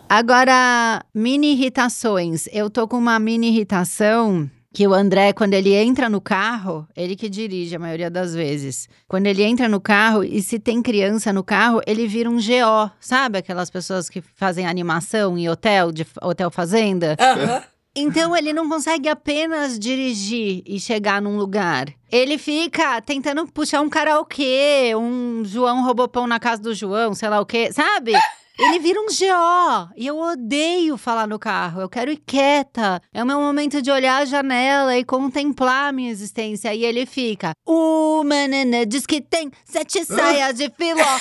[0.08, 2.46] Agora, mini irritações.
[2.52, 7.16] Eu tô com uma mini irritação que o André, quando ele entra no carro, ele
[7.16, 8.88] que dirige a maioria das vezes.
[9.08, 12.90] Quando ele entra no carro e se tem criança no carro, ele vira um GO.
[13.00, 17.16] Sabe aquelas pessoas que fazem animação em hotel, de hotel fazenda?
[17.18, 17.62] Aham.
[17.94, 21.86] Então ele não consegue apenas dirigir e chegar num lugar.
[22.10, 27.40] Ele fica tentando puxar um karaokê, um João Robopão na casa do João, sei lá
[27.40, 28.12] o quê, sabe?
[28.60, 29.92] Ele vira um GO.
[29.96, 31.80] E eu odeio falar no carro.
[31.80, 33.00] Eu quero ir quieta.
[33.12, 36.74] É o meu momento de olhar a janela e contemplar a minha existência.
[36.74, 37.52] E ele fica.
[37.66, 41.18] Uma nana diz que tem sete saias de filó.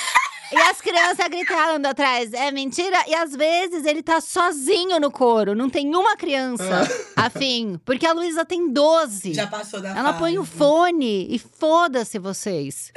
[0.52, 2.98] E as crianças gritando atrás, é mentira?
[3.08, 7.80] E às vezes ele tá sozinho no coro, não tem uma criança afim.
[7.86, 9.36] Porque a Luísa tem 12.
[9.36, 10.58] Já passou da Ela põe o fase.
[10.58, 12.92] fone e foda-se vocês.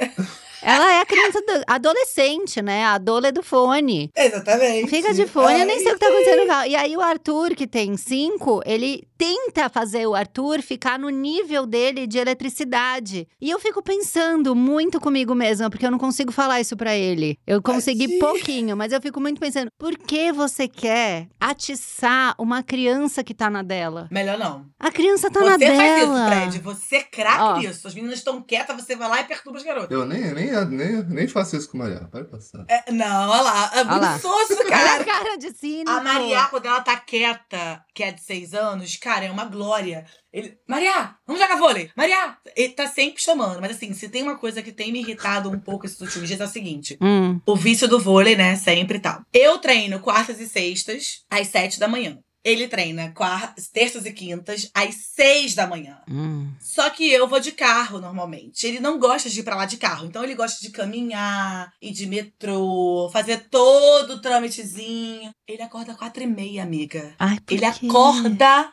[0.63, 2.85] Ela é a criança do- adolescente, né?
[2.85, 4.09] A dole do fone.
[4.15, 4.89] Exatamente.
[4.89, 6.71] Fica de fone, eu nem sei o que tá Ai, acontecendo.
[6.71, 11.65] E aí o Arthur, que tem cinco, ele tenta fazer o Arthur ficar no nível
[11.65, 13.27] dele de eletricidade.
[13.39, 17.37] E eu fico pensando muito comigo mesma, porque eu não consigo falar isso pra ele.
[17.47, 18.19] Eu consegui Tadinho.
[18.19, 23.49] pouquinho, mas eu fico muito pensando, por que você quer atiçar uma criança que tá
[23.49, 24.07] na dela?
[24.11, 24.65] Melhor não.
[24.79, 26.19] A criança tá na você faz dela.
[26.19, 26.59] isso, Fred.
[26.59, 27.87] Você é craque nisso.
[27.87, 29.91] As meninas estão quietas, você vai lá e perturba as garotas.
[29.91, 32.07] Eu nem, nem, nem, nem faço isso com Maria.
[32.11, 32.65] Pode passar.
[32.67, 33.71] É, não, olha lá.
[33.73, 34.19] É Olha lá.
[34.19, 35.03] soço, cara.
[35.03, 35.89] cara de cínico.
[35.89, 40.05] A Maria, quando ela tá quieta, que é de seis anos, cara, é uma glória.
[40.31, 41.91] Ele, Maria, vamos jogar vôlei.
[41.95, 43.61] Maria, ele tá sempre chamando.
[43.61, 46.41] Mas assim, se tem uma coisa que tem me irritado um pouco esses últimos dias
[46.41, 46.97] é o seguinte.
[47.01, 47.39] Hum.
[47.45, 48.55] O vício do vôlei, né?
[48.55, 49.21] Sempre e tal.
[49.31, 52.17] Eu treino quartas e sextas, às sete da manhã.
[52.45, 55.97] Ele treina quartas, terças e quintas, às seis da manhã.
[56.09, 56.51] Hum.
[56.59, 58.67] Só que eu vou de carro normalmente.
[58.67, 60.05] Ele não gosta de ir pra lá de carro.
[60.05, 65.31] Então ele gosta de caminhar, ir de metrô, fazer todo o trâmitezinho.
[65.47, 67.13] Ele acorda quatro e meia, amiga.
[67.17, 67.85] Ai, por Ele quê?
[67.87, 68.71] acorda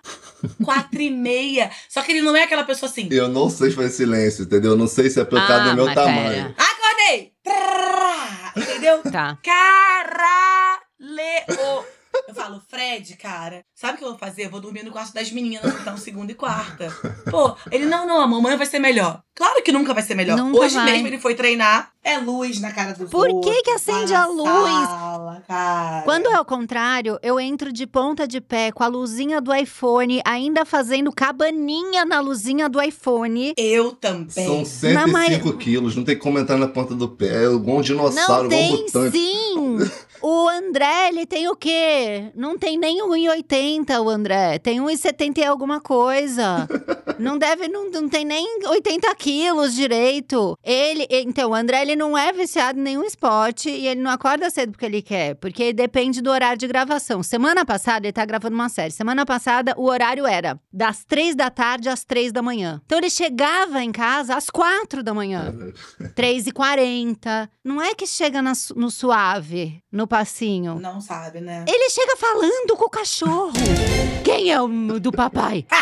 [0.65, 1.71] quatro e meia.
[1.89, 3.09] Só que ele não é aquela pessoa assim.
[3.13, 4.73] Eu não sei fazer silêncio, entendeu?
[4.73, 6.55] Eu não sei se é pelo Ah, causa do meu tamanho.
[6.59, 7.33] Acordei!
[7.45, 9.01] Trrrrá, Entendeu?
[9.11, 9.39] Tá.
[9.43, 10.81] Caralho!
[12.29, 14.47] Eu falo, Fred, cara, sabe o que eu vou fazer?
[14.47, 16.89] Eu vou dormir no quarto das meninas, então, segunda e quarta.
[17.31, 19.23] Pô, ele, não, não, a mamãe vai ser melhor.
[19.35, 20.37] Claro que nunca vai ser melhor.
[20.37, 20.85] Nunca Hoje vai.
[20.93, 24.25] mesmo ele foi treinar, é luz na cara dos Por que outros, que acende lá
[24.25, 24.89] a luz?
[24.89, 26.03] Sala, cara.
[26.03, 30.21] Quando é o contrário, eu entro de ponta de pé com a luzinha do iPhone,
[30.25, 33.55] ainda fazendo cabaninha na luzinha do iPhone.
[33.57, 34.47] Eu também.
[34.47, 37.45] São 105 Na quilos, não tem como entrar na ponta do pé.
[37.45, 39.79] É igual um Não dinossauro, igual um tem sim!
[40.23, 42.31] O André, ele tem o quê?
[42.35, 44.59] Não tem nem 1,80 o André.
[44.59, 46.69] Tem 1,70 e alguma coisa.
[47.19, 50.59] Não deve, não, não tem nem 80 quilos direito.
[50.65, 54.49] Ele, então, o André, ele não é viciado em nenhum esporte e ele não acorda
[54.49, 55.35] cedo porque ele quer.
[55.35, 57.23] Porque depende do horário de gravação.
[57.23, 58.91] Semana passada, ele tá gravando uma série.
[58.91, 62.81] Semana passada, o horário era das 3 da tarde às 3 da manhã.
[62.87, 65.55] Então, ele chegava em casa às 4 da manhã.
[66.15, 70.75] 3 e 40 Não é que chega na no suave, no passinho.
[70.81, 71.65] Não sabe, né?
[71.69, 73.53] Ele chega falando com o cachorro.
[74.25, 74.69] Quem é o
[74.99, 75.65] do papai?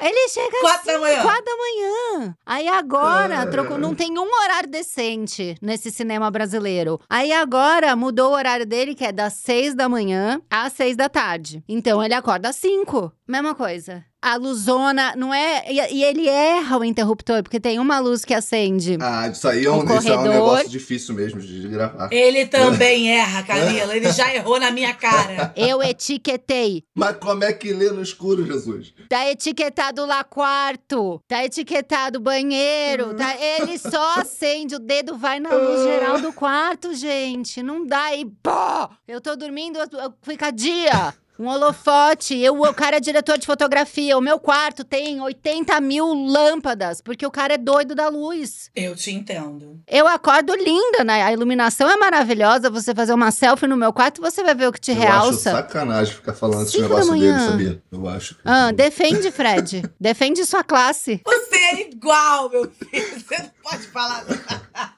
[0.00, 1.22] Ele chega Quatro da manhã.
[1.22, 2.36] quatro da manhã.
[2.44, 7.00] Aí agora, trocou, não tem um horário decente nesse cinema brasileiro.
[7.08, 11.08] Aí agora mudou o horário dele, que é das seis da manhã às seis da
[11.08, 11.62] tarde.
[11.68, 13.12] Então ele acorda às cinco.
[13.28, 14.04] Mesma coisa.
[14.22, 15.64] A luzona não é.
[15.68, 18.96] E, e ele erra o interruptor, porque tem uma luz que acende.
[19.00, 22.08] Ah, isso aí é um, O isso é um negócio difícil mesmo de, de gravar.
[22.12, 23.96] Ele também erra, Camila.
[23.96, 25.52] Ele já errou na minha cara.
[25.58, 26.84] Eu etiquetei.
[26.94, 28.94] Mas como é que lê no escuro, Jesus?
[29.08, 31.20] Tá etiquetado lá quarto.
[31.26, 33.14] Tá etiquetado banheiro.
[33.14, 33.34] Tá...
[33.36, 37.60] Ele só acende, o dedo vai na luz geral do quarto, gente.
[37.62, 38.88] Não dá e pô!
[39.08, 41.12] Eu tô dormindo, eu- eu- fica dia.
[41.42, 44.16] Um holofote, eu, o cara é diretor de fotografia.
[44.16, 48.70] O meu quarto tem 80 mil lâmpadas, porque o cara é doido da luz.
[48.76, 49.80] Eu te entendo.
[49.88, 51.20] Eu acordo linda, né?
[51.20, 52.70] A iluminação é maravilhosa.
[52.70, 55.02] Você fazer uma selfie no meu quarto, você vai ver o que te Eu acho
[55.04, 55.50] realça.
[55.50, 57.82] sacanagem ficar falando esse Cinco da negócio dele, sabia?
[57.90, 58.36] Eu acho.
[58.44, 59.82] Ah, defende, Fred.
[59.98, 61.20] defende sua classe.
[61.26, 63.20] Você é igual, meu filho.
[63.20, 64.24] Você não pode falar.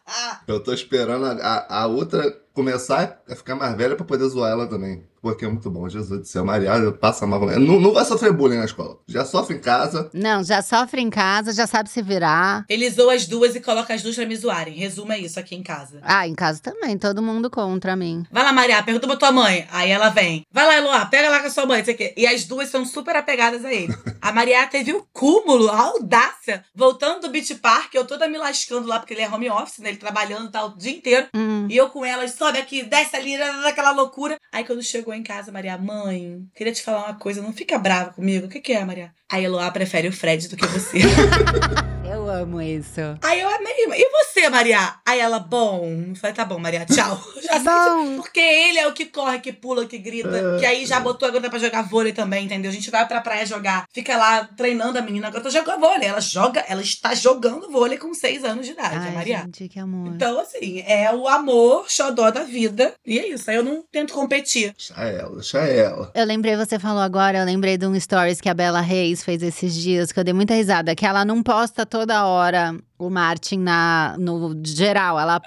[0.46, 4.52] Eu tô esperando a, a, a outra começar a ficar mais velha pra poder zoar
[4.52, 5.04] ela também.
[5.20, 6.44] Porque é muito bom, Jesus do céu.
[6.44, 7.40] Maria passa mal.
[7.58, 8.98] Não, não vai sofrer bullying na escola.
[9.08, 10.10] Já sofre em casa.
[10.12, 12.66] Não, já sofre em casa, já sabe se virar.
[12.68, 14.74] Ele zoa as duas e coloca as duas pra me zoarem.
[14.74, 15.98] Resuma isso aqui em casa.
[16.02, 18.26] Ah, em casa também, todo mundo contra mim.
[18.30, 19.66] Vai lá, Maria, pergunta pra tua mãe.
[19.72, 20.42] Aí ela vem.
[20.52, 22.14] Vai lá, Eloá, pega lá com a sua mãe, não sei o quê.
[22.18, 23.96] E as duas são super apegadas a ele.
[24.20, 26.62] A Maria teve o cúmulo, a audácia.
[26.74, 29.93] Voltando do Beach Park, eu toda me lascando lá, porque ele é home office, né?
[29.94, 31.28] Ele trabalhando tal o dia inteiro.
[31.34, 31.66] Hum.
[31.70, 34.38] E eu com elas, sobe aqui, desce ali, daquela loucura.
[34.52, 38.12] Aí quando chegou em casa, Maria, mãe, queria te falar uma coisa, não fica brava
[38.12, 38.46] comigo.
[38.46, 39.12] O que, que é, Maria?
[39.30, 40.98] Aí Eloá prefere o Fred do que você.
[42.14, 43.00] Eu amo isso.
[43.22, 43.72] Aí eu amei.
[43.96, 44.94] E você, Maria?
[45.04, 45.84] Aí ela, bom.
[46.10, 47.20] Eu falei, tá bom, Maria, tchau.
[47.42, 48.16] Já sei Bom.
[48.16, 50.56] porque ele é o que corre, que pula, que grita.
[50.58, 52.70] Que aí já botou a garota pra jogar vôlei também, entendeu?
[52.70, 53.86] A gente vai pra praia jogar.
[53.92, 55.28] Fica lá treinando a menina.
[55.28, 56.08] A garota joga vôlei.
[56.08, 59.38] Ela joga, ela está jogando vôlei com seis anos de idade, a Ai, Maria.
[59.38, 60.14] gente, que amor.
[60.14, 62.94] Então, assim, é o amor xodó da vida.
[63.04, 63.50] E é isso.
[63.50, 64.72] Aí eu não tento competir.
[64.72, 66.10] Deixa ela, deixa ela.
[66.14, 69.42] Eu lembrei, você falou agora, eu lembrei de um stories que a Bela Reis fez
[69.42, 73.58] esses dias, que eu dei muita risada, que ela não posta toda hora o Martin
[73.60, 75.40] na, no geral, ela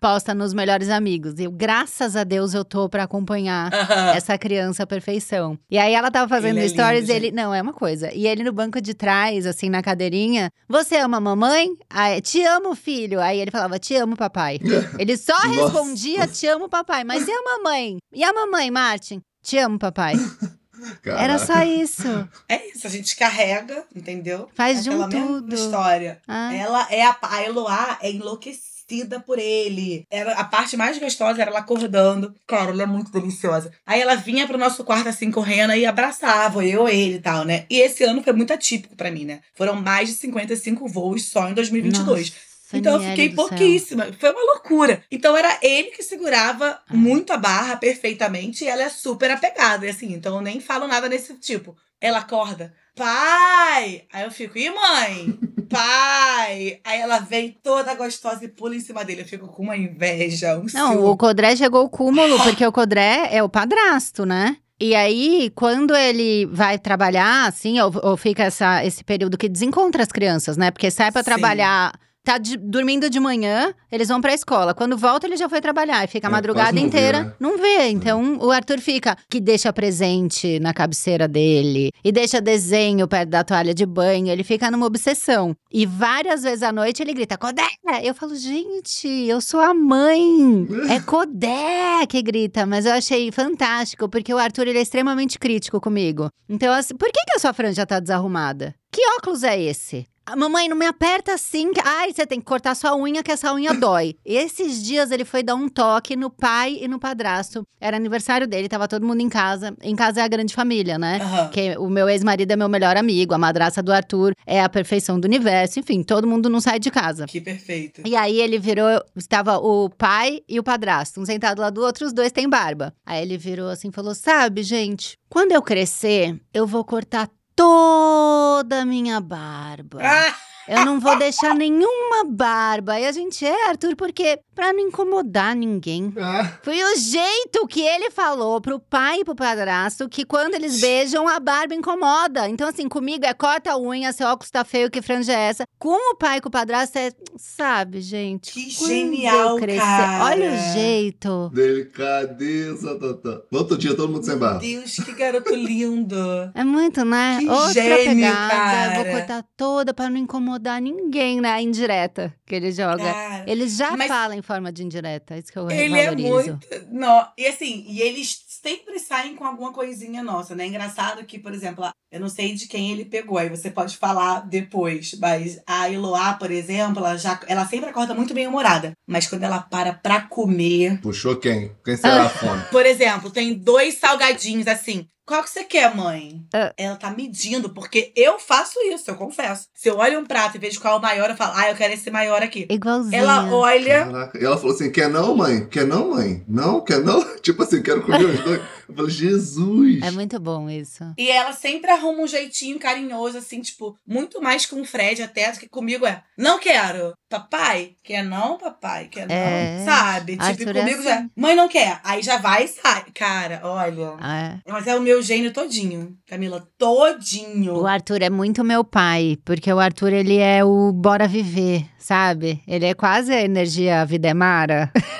[0.00, 1.38] posta nos melhores amigos.
[1.38, 3.70] E eu, graças a Deus, eu tô pra acompanhar
[4.16, 5.58] essa criança à perfeição.
[5.70, 7.30] E aí ela tava fazendo Ele é stories lindo, e ele.
[7.30, 8.10] Não, é uma coisa.
[8.14, 10.50] E ele no banco de trás, assim, na cadeirinha.
[10.66, 11.68] Você ama a mamãe?
[11.90, 13.20] Aí, te amo, filho.
[13.20, 14.58] Aí ele falava, te amo, papai.
[14.98, 17.04] Ele só respondia, te amo, papai.
[17.04, 17.98] Mas e a mamãe?
[18.12, 19.20] E a mamãe, Martin?
[19.42, 20.14] Te amo, papai.
[21.02, 21.22] Caraca.
[21.22, 22.28] Era só isso.
[22.48, 24.48] É isso, a gente carrega, entendeu?
[24.54, 25.54] Faz de Aquela um tudo.
[25.54, 26.20] história.
[26.26, 26.54] Ah.
[26.54, 30.06] Ela é a, a Eloá é enlouquecida por ele.
[30.10, 32.34] Era a parte mais gostosa era ela acordando.
[32.46, 33.70] Cara, ela é muito deliciosa.
[33.86, 37.66] Aí ela vinha pro nosso quarto assim correndo e abraçava eu, ele e tal, né?
[37.68, 39.40] E esse ano foi muito atípico pra mim, né?
[39.54, 42.30] Foram mais de 55 voos só em 2022.
[42.30, 43.48] Nossa, Então eu fiquei do céu.
[43.48, 44.06] pouquíssima.
[44.18, 45.02] Foi uma loucura.
[45.10, 46.94] Então era ele que segurava Ah.
[46.94, 49.86] muito a barra perfeitamente e ela é super apegada.
[49.86, 51.76] E assim, então eu nem falo nada desse tipo.
[52.00, 52.72] Ela acorda.
[52.94, 54.02] Pai!
[54.12, 55.38] Aí eu fico, e mãe?
[55.68, 56.80] Pai!
[56.84, 59.22] Aí ela vem toda gostosa e pula em cima dele.
[59.22, 61.08] Eu fico com uma inveja, um Não, ciúme.
[61.08, 64.56] o Codré chegou ao cúmulo, porque o Codré é o padrasto, né?
[64.80, 70.02] E aí, quando ele vai trabalhar, assim, ou, ou fica essa, esse período que desencontra
[70.02, 70.70] as crianças, né?
[70.70, 71.24] Porque sai pra Sim.
[71.30, 71.92] trabalhar,
[72.28, 74.74] tá de- dormindo de manhã, eles vão pra escola.
[74.74, 77.22] Quando volta, ele já foi trabalhar e fica a É, madrugada quase não vê, inteira.
[77.24, 77.32] né?
[77.40, 77.88] Não vê.
[77.88, 83.42] Então, o Arthur fica, que deixa presente na cabeceira dele, e deixa desenho perto da
[83.42, 85.56] toalha de banho, ele fica numa obsessão.
[85.72, 87.66] E várias vezes à noite ele grita, Codé!
[88.02, 90.66] Eu falo, gente, eu sou a mãe.
[90.90, 95.80] É Codé que grita, mas eu achei fantástico, porque o Arthur ele é extremamente crítico
[95.80, 96.30] comigo.
[96.48, 98.74] Então, assim, por que, que a sua franja tá desarrumada?
[98.90, 100.06] Que óculos é esse?
[100.30, 101.70] Ah, Mamãe, não me aperta assim.
[101.82, 104.14] Ai, você tem que cortar sua unha, que essa unha dói.
[104.26, 107.62] Esses dias ele foi dar um toque no pai e no padrasto.
[107.80, 109.74] Era aniversário dele, tava todo mundo em casa.
[109.82, 111.18] Em casa é a grande família, né?
[111.22, 111.48] Aham.
[111.48, 115.18] Que o meu ex-marido é meu melhor amigo, a madraça do Arthur é a perfeição
[115.18, 115.80] do universo.
[115.80, 117.26] Enfim, todo mundo não sai de casa.
[117.26, 118.02] Que perfeito.
[118.04, 122.06] E aí ele virou, estava o pai e o padrasto, um sentado lá do outro,
[122.06, 122.92] os dois têm barba.
[123.06, 128.82] Aí ele virou assim e falou: Sabe, gente, quando eu crescer, eu vou cortar toda
[128.82, 129.98] a minha barba.
[130.00, 130.47] Ah!
[130.68, 132.98] Eu não vou deixar nenhuma barba.
[133.00, 136.12] E a gente é, Arthur, porque pra não incomodar ninguém.
[136.18, 140.80] Ah, Foi o jeito que ele falou pro pai e pro padrasto que quando eles
[140.80, 142.48] beijam, a barba incomoda.
[142.48, 145.64] Então, assim, comigo é corta a unha, seu óculos tá feio, que franja é essa?
[145.78, 148.52] Com o pai e com o padrasto é, sabe, gente?
[148.52, 150.24] Que genial, cara.
[150.24, 151.50] Olha o jeito.
[151.54, 153.42] delicadeza, Totó.
[153.50, 154.58] No outro dia, todo mundo sem Meu barba.
[154.60, 156.16] Deus, que garoto lindo.
[156.54, 157.38] É muito, né?
[157.40, 158.48] Que Outra gênio, pegada.
[158.48, 158.94] cara.
[158.96, 161.52] Vou cortar toda pra não incomodar ninguém, né?
[161.52, 163.04] A indireta que ele joga.
[163.04, 165.36] Cara, Ele já Mas- fala em forma de indireta.
[165.36, 166.30] Isso que eu Ele é valorizo.
[166.50, 166.68] muito.
[166.90, 170.66] Não, e assim, e eles sempre saem com alguma coisinha nossa, né?
[170.66, 174.40] Engraçado que, por exemplo, eu não sei de quem ele pegou, aí você pode falar
[174.40, 175.14] depois.
[175.20, 178.92] Mas a Eloá, por exemplo, ela, já, ela sempre acorda muito bem humorada.
[179.06, 181.00] Mas quando ela para pra comer.
[181.00, 181.72] Puxou quem?
[181.84, 182.62] Quem será a fome?
[182.70, 185.06] Por exemplo, tem dois salgadinhos assim.
[185.28, 186.42] Qual que você quer, mãe?
[186.54, 186.72] Ah.
[186.74, 189.68] Ela tá medindo, porque eu faço isso, eu confesso.
[189.74, 191.76] Se eu olho um prato e vejo qual é o maior, eu falo, ah, eu
[191.76, 192.66] quero esse maior aqui.
[192.70, 193.14] Igualzinho.
[193.14, 194.06] Ela olha.
[194.06, 194.38] Caraca.
[194.40, 195.66] E ela falou assim: quer não, mãe?
[195.66, 196.42] Quer não, mãe?
[196.48, 197.22] Não, quer não?
[197.48, 198.60] Tipo assim, quero comer os dois.
[198.86, 200.02] Eu falei, Jesus!
[200.02, 201.02] É muito bom isso.
[201.16, 205.50] E ela sempre arruma um jeitinho carinhoso, assim, tipo, muito mais com o Fred até
[205.50, 206.22] do que comigo é.
[206.36, 207.14] Não quero.
[207.26, 207.92] Papai?
[208.02, 209.08] Quer não, papai?
[209.08, 209.34] Quer não?
[209.34, 209.82] É.
[209.82, 210.32] Sabe?
[210.32, 211.08] Tipo, Arthur e é comigo assim.
[211.08, 211.26] já.
[211.34, 212.00] Mãe não quer.
[212.04, 213.06] Aí já vai e sai.
[213.14, 214.16] Cara, olha.
[214.22, 214.58] É.
[214.70, 216.68] Mas é o meu gênio todinho, Camila.
[216.76, 217.78] Todinho.
[217.78, 222.62] O Arthur é muito meu pai, porque o Arthur, ele é o bora viver, sabe?
[222.68, 224.92] Ele é quase a energia vida é mara.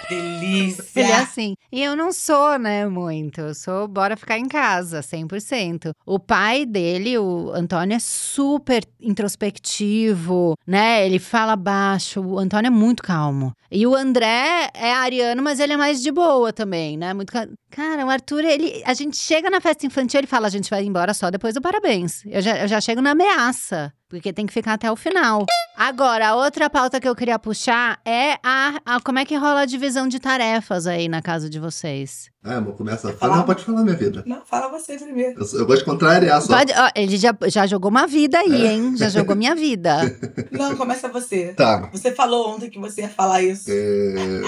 [0.53, 1.01] Delícia.
[1.01, 1.55] Ele é assim.
[1.71, 3.41] E eu não sou, né, muito.
[3.41, 5.91] Eu sou bora ficar em casa, 100%.
[6.07, 11.05] O pai dele, o Antônio, é super introspectivo, né?
[11.07, 12.21] Ele fala baixo.
[12.21, 13.53] O Antônio é muito calmo.
[13.71, 17.13] E o André é ariano, mas ele é mais de boa também, né?
[17.13, 20.51] Muito ca- Cara, o Arthur, ele, a gente chega na festa infantil, ele fala, a
[20.51, 22.25] gente vai embora só depois do parabéns.
[22.25, 25.45] Eu já, eu já chego na ameaça, porque tem que ficar até o final.
[25.77, 29.61] Agora, a outra pauta que eu queria puxar é a, a- como é que rola
[29.61, 32.31] a divisão de tarefas aí na casa de vocês.
[32.43, 33.33] Ah, amor, começa a Quer falar.
[33.33, 33.37] falar?
[33.41, 34.23] Não, pode falar, minha vida.
[34.27, 35.39] Não, fala você primeiro.
[35.41, 36.57] Eu, eu gosto de contrariar só.
[36.57, 38.97] Pode, ó, ele já, já jogou uma vida aí, hein?
[38.97, 39.99] Já jogou minha vida.
[40.51, 41.53] Não, começa você.
[41.55, 41.89] Tá.
[41.93, 43.67] Você falou ontem que você ia falar isso.
[43.71, 44.43] É,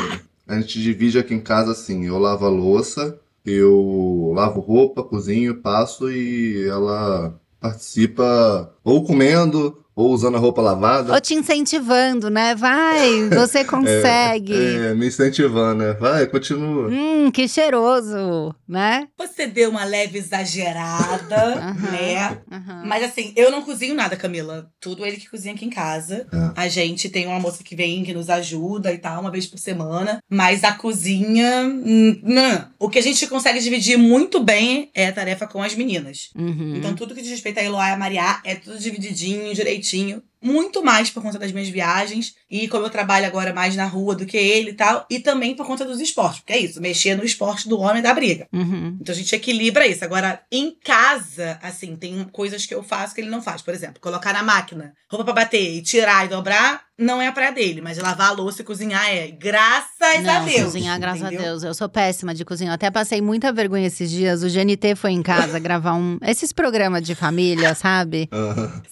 [0.49, 5.57] a gente divide aqui em casa assim: eu lavo a louça, eu lavo roupa, cozinho,
[5.61, 11.13] passo e ela participa ou comendo ou usando a roupa lavada.
[11.13, 12.55] Ou te incentivando, né?
[12.55, 14.55] Vai, você consegue.
[14.55, 15.93] É, me incentivando, né?
[15.95, 16.89] Vai, continua.
[16.89, 19.09] Hum, que cheiroso, né?
[19.19, 21.91] Você deu uma leve exagerada, Aham.
[21.91, 22.39] né?
[22.51, 22.83] Aham.
[22.87, 24.71] Mas assim, eu não cozinho nada, Camila.
[24.81, 26.27] Tudo ele que cozinha aqui em casa.
[26.33, 26.51] É.
[26.61, 29.59] A gente tem uma moça que vem, que nos ajuda e tal, uma vez por
[29.59, 30.23] semana.
[30.29, 31.65] Mas a cozinha.
[31.65, 32.67] hum, Não.
[32.79, 36.31] O que a gente consegue dividir muito bem é a tarefa com as meninas.
[36.37, 36.75] Uhum.
[36.77, 39.89] Então, tudo que diz respeito a Eloá e a Mariá é tudo divididinho, direitinho.
[39.90, 40.22] Bonitinho.
[40.42, 42.35] Muito mais por conta das minhas viagens.
[42.50, 45.05] E como eu trabalho agora mais na rua do que ele e tal.
[45.11, 46.40] E também por conta dos esportes.
[46.40, 48.48] Porque é isso, mexer no esporte do homem da briga.
[48.53, 48.96] Uhum.
[49.00, 50.03] Então a gente equilibra isso.
[50.03, 53.61] Agora, em casa, assim, tem coisas que eu faço que ele não faz.
[53.61, 57.33] Por exemplo, colocar na máquina roupa pra bater e tirar e dobrar, não é a
[57.33, 57.81] praia dele.
[57.81, 59.29] Mas lavar a louça e cozinhar é.
[59.31, 60.63] Graças a Não, Deus.
[60.65, 61.41] cozinhar, graças entendeu?
[61.41, 61.63] a Deus.
[61.63, 62.75] Eu sou péssima de cozinhar.
[62.75, 64.43] Até passei muita vergonha esses dias.
[64.43, 66.19] O GNT foi em casa gravar um.
[66.23, 68.29] Esses programas de família, sabe?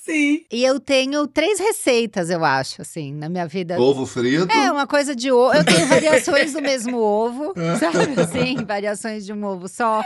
[0.05, 0.45] Sim.
[0.51, 3.79] E eu tenho três receitas, eu acho, assim, na minha vida.
[3.81, 4.51] Ovo frito.
[4.51, 5.55] É, uma coisa de ovo.
[5.55, 8.65] Eu tenho variações do mesmo ovo, sabe assim?
[8.65, 10.03] Variações de um ovo só.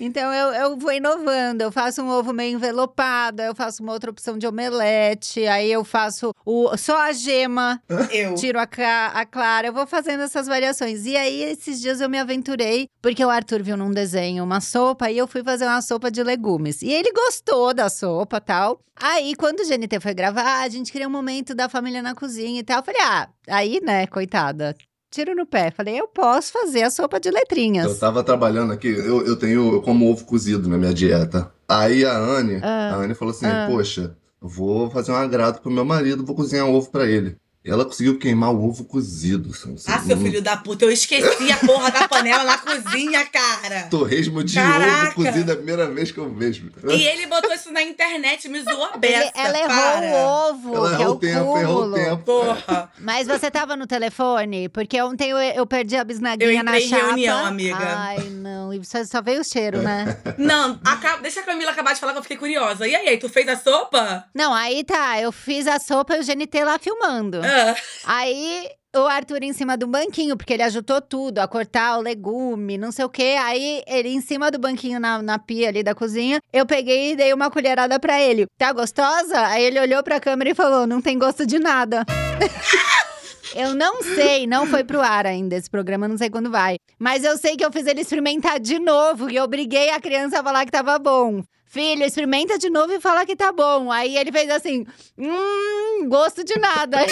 [0.00, 1.62] Então eu, eu vou inovando.
[1.62, 5.84] Eu faço um ovo meio envelopado, eu faço uma outra opção de omelete, aí eu
[5.84, 7.80] faço o, só a gema,
[8.10, 8.34] Eu.
[8.34, 9.68] tiro a, a clara.
[9.68, 11.04] Eu vou fazendo essas variações.
[11.04, 15.10] E aí, esses dias eu me aventurei, porque o Arthur viu num desenho uma sopa
[15.10, 16.80] e eu fui fazer uma sopa de legumes.
[16.80, 18.80] E ele gostou da sopa tal.
[18.96, 22.60] Aí, quando o GNT foi gravar, a gente queria um momento da família na cozinha
[22.60, 22.78] e tal.
[22.78, 24.74] Eu falei, ah, aí, né, coitada.
[25.10, 25.70] Tiro no pé.
[25.72, 27.86] Falei, eu posso fazer a sopa de letrinhas.
[27.86, 31.52] Eu tava trabalhando aqui, eu, eu tenho, eu como ovo cozido na minha dieta.
[31.68, 32.94] Aí a Anne, Ah.
[32.94, 33.66] a Anne falou assim, Ah.
[33.68, 37.36] poxa, vou fazer um agrado pro meu marido, vou cozinhar um ovo pra ele.
[37.62, 39.50] E ela conseguiu queimar o ovo cozido.
[39.50, 43.82] assim, Ah, seu filho da puta, eu esqueci a porra da panela na cozinha, cara.
[43.90, 45.08] Torresmo de Caraca.
[45.08, 46.70] ovo cozido é a primeira vez que eu vejo.
[46.88, 49.32] E ele botou isso na internet, me zoou a Ele- beça.
[49.34, 50.06] ela errou para.
[50.06, 51.94] o ovo, Ela que é errou o o tempo, errou o cúmulo.
[51.96, 52.22] tempo.
[52.24, 52.90] Porra.
[52.98, 54.70] Mas você tava no telefone?
[54.70, 57.06] Porque ontem eu, eu perdi a bisnaguinha Eu na entrei em chapa.
[57.08, 57.76] reunião, amiga.
[57.78, 58.72] Ai, não.
[58.72, 60.16] E só, só veio o cheiro, né?
[60.38, 62.88] Não, acaba- deixa a Camila acabar de falar que eu fiquei curiosa.
[62.88, 64.24] E aí, aí, tu fez a sopa?
[64.34, 65.20] não, aí tá.
[65.20, 67.49] Eu fiz a sopa e o GNT lá filmando.
[67.50, 67.74] Ah,
[68.04, 72.76] Aí o Arthur em cima do banquinho, porque ele ajudou tudo, a cortar o legume,
[72.76, 73.36] não sei o quê.
[73.40, 77.16] Aí ele em cima do banquinho na, na pia ali da cozinha, eu peguei e
[77.16, 78.46] dei uma colherada pra ele.
[78.58, 79.46] Tá gostosa?
[79.46, 82.04] Aí ele olhou pra câmera e falou: não tem gosto de nada.
[83.52, 86.76] Eu não sei, não foi pro ar ainda esse programa, não sei quando vai.
[86.98, 90.42] Mas eu sei que eu fiz ele experimentar de novo e obriguei a criança a
[90.44, 91.42] falar que tava bom.
[91.70, 93.92] Filho, experimenta de novo e fala que tá bom.
[93.92, 94.84] Aí ele fez assim:
[95.16, 96.98] hum, gosto de nada.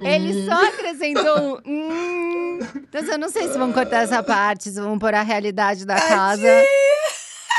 [0.00, 1.70] Ele só acrescentou um.
[1.70, 2.58] Hum.
[2.88, 5.96] Então, eu não sei se vão cortar essa parte, se vão pôr a realidade da
[5.96, 6.48] casa.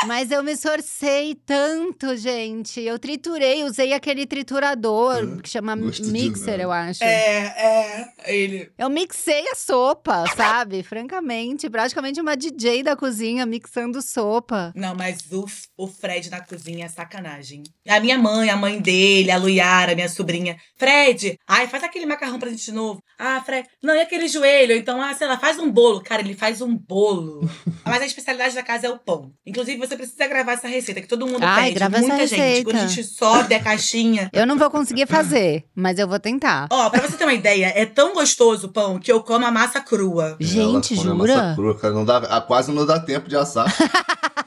[0.06, 2.80] Mas eu me esforcei tanto, gente.
[2.82, 7.04] Eu triturei, usei aquele triturador que chama mixer, eu acho.
[7.04, 8.14] é, é.
[8.26, 8.72] Ele.
[8.78, 10.84] Eu mixei a sopa, sabe?
[10.84, 14.72] Francamente, praticamente uma DJ da cozinha mixando sopa.
[14.76, 15.46] Não, mas o,
[15.78, 17.64] o Fred na cozinha é sacanagem.
[17.88, 20.58] A minha mãe, a mãe dele, a Luiara, minha sobrinha.
[20.78, 23.02] Fred, ai, faz aquele macarrão pra gente de novo.
[23.18, 24.74] Ah, Fred, não, e aquele joelho?
[24.76, 26.02] Então, ah, sei lá, faz um bolo.
[26.02, 27.50] Cara, ele faz um bolo.
[27.86, 29.32] Mas a especialidade da casa é o pão.
[29.46, 31.76] Inclusive, você precisa gravar essa receita, que todo mundo Ai, pede.
[31.76, 32.40] grava essa Muita gente.
[32.40, 32.72] receita.
[32.72, 34.30] Quando a gente sobe a caixinha.
[34.34, 36.68] Eu não vou conseguir fazer, mas eu vou tentar.
[36.72, 39.52] Ó, pra você ter uma ideia, é tão gostoso o pão que eu como a
[39.52, 40.36] massa crua.
[40.40, 41.36] Gente, Ela come a jura?
[41.36, 43.66] massa crua, cara, não dá, ah, quase não dá tempo de assar.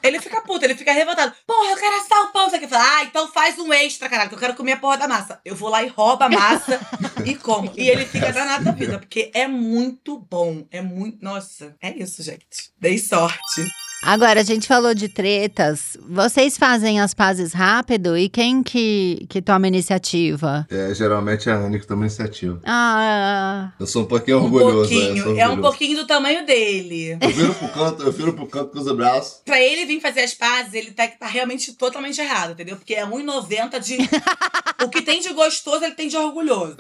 [0.01, 1.33] Ele fica puto, ele fica revoltado.
[1.45, 2.49] Porra, eu quero assar o pão.
[2.49, 4.97] Você quer falar, ah, então faz um extra, caralho, que eu quero comer a porra
[4.97, 5.41] da massa.
[5.45, 6.81] Eu vou lá e roubo a massa
[7.25, 7.73] e como.
[7.77, 10.65] E ele fica danado da vida, porque é muito bom.
[10.71, 11.19] É muito.
[11.23, 12.71] Nossa, é isso, gente.
[12.81, 13.67] Dei sorte.
[14.03, 15.97] Agora, a gente falou de tretas.
[16.09, 18.17] Vocês fazem as pazes rápido?
[18.17, 20.65] E quem que, que toma iniciativa?
[20.71, 22.61] É, geralmente é a Anne que toma iniciativa.
[22.65, 24.95] Ah, Eu sou um pouquinho Um orgulhoso.
[24.95, 25.01] né?
[25.01, 25.25] Pouquinho.
[25.25, 25.63] sou É um orgulhoso.
[25.63, 27.19] pouquinho do tamanho dele.
[27.21, 29.43] Eu viro pro canto, eu viro pro canto com os braços.
[29.45, 32.77] Pra ele vir fazer as pazes, ele tá, tá realmente totalmente errado, entendeu?
[32.77, 33.99] Porque é 1,90 de.
[34.85, 36.77] o que tem de gostoso, ele tem de orgulhoso.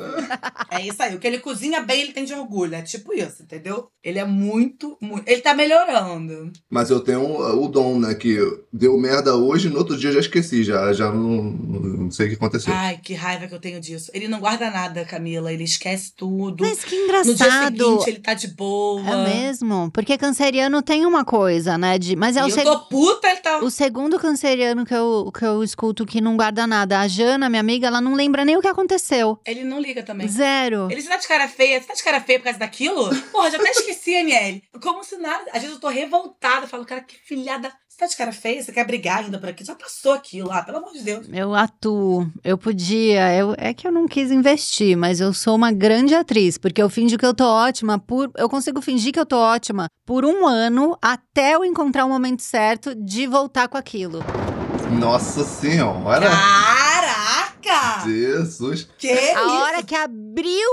[0.70, 1.16] É isso aí.
[1.16, 2.76] O que ele cozinha bem, ele tem de orgulho.
[2.76, 3.88] É tipo isso, entendeu?
[4.04, 5.28] Ele é muito, muito.
[5.28, 6.52] Ele tá melhorando.
[6.70, 8.14] Mas eu tenho o dom, né?
[8.14, 8.38] Que
[8.72, 12.28] deu merda hoje, no outro dia eu já esqueci, já, já não, não sei o
[12.30, 12.72] que aconteceu.
[12.72, 14.10] Ai, que raiva que eu tenho disso.
[14.14, 15.52] Ele não guarda nada, Camila.
[15.52, 16.62] Ele esquece tudo.
[16.64, 17.76] mas que no dia engraçado.
[17.76, 19.00] seguinte, ele tá de boa.
[19.08, 19.90] É mesmo?
[19.92, 21.98] Porque canceriano tem uma coisa, né?
[21.98, 23.58] De, mas é E o, eu seg- tô puta, ele tá.
[23.58, 27.00] o segundo canceriano que eu, que eu escuto que não guarda nada.
[27.00, 29.38] A Jana, minha amiga, ela não lembra nem o que aconteceu.
[29.46, 30.28] Ele não liga também.
[30.28, 30.88] Zero.
[30.90, 33.08] Ele se tá de cara feia, você tá de cara feia por causa daquilo?
[33.32, 34.62] Porra, já até esqueci, Aniele.
[34.82, 35.44] Como se nada.
[35.52, 37.72] Às vezes eu tô revoltada, falo, cara, que filhada.
[37.88, 38.62] Você tá de cara feia?
[38.62, 39.64] Você quer brigar ainda por aqui?
[39.64, 41.26] Já passou aquilo, ah, pelo amor de Deus.
[41.32, 45.72] Eu atuo, eu podia, eu, é que eu não quis investir, mas eu sou uma
[45.72, 49.26] grande atriz, porque eu finjo que eu tô ótima por, eu consigo fingir que eu
[49.26, 54.20] tô ótima por um ano até eu encontrar o momento certo de voltar com aquilo.
[54.92, 56.30] Nossa senhora!
[56.30, 58.04] Caraca!
[58.06, 58.88] Jesus!
[58.96, 59.50] Que A isso?
[59.50, 60.68] hora que abriu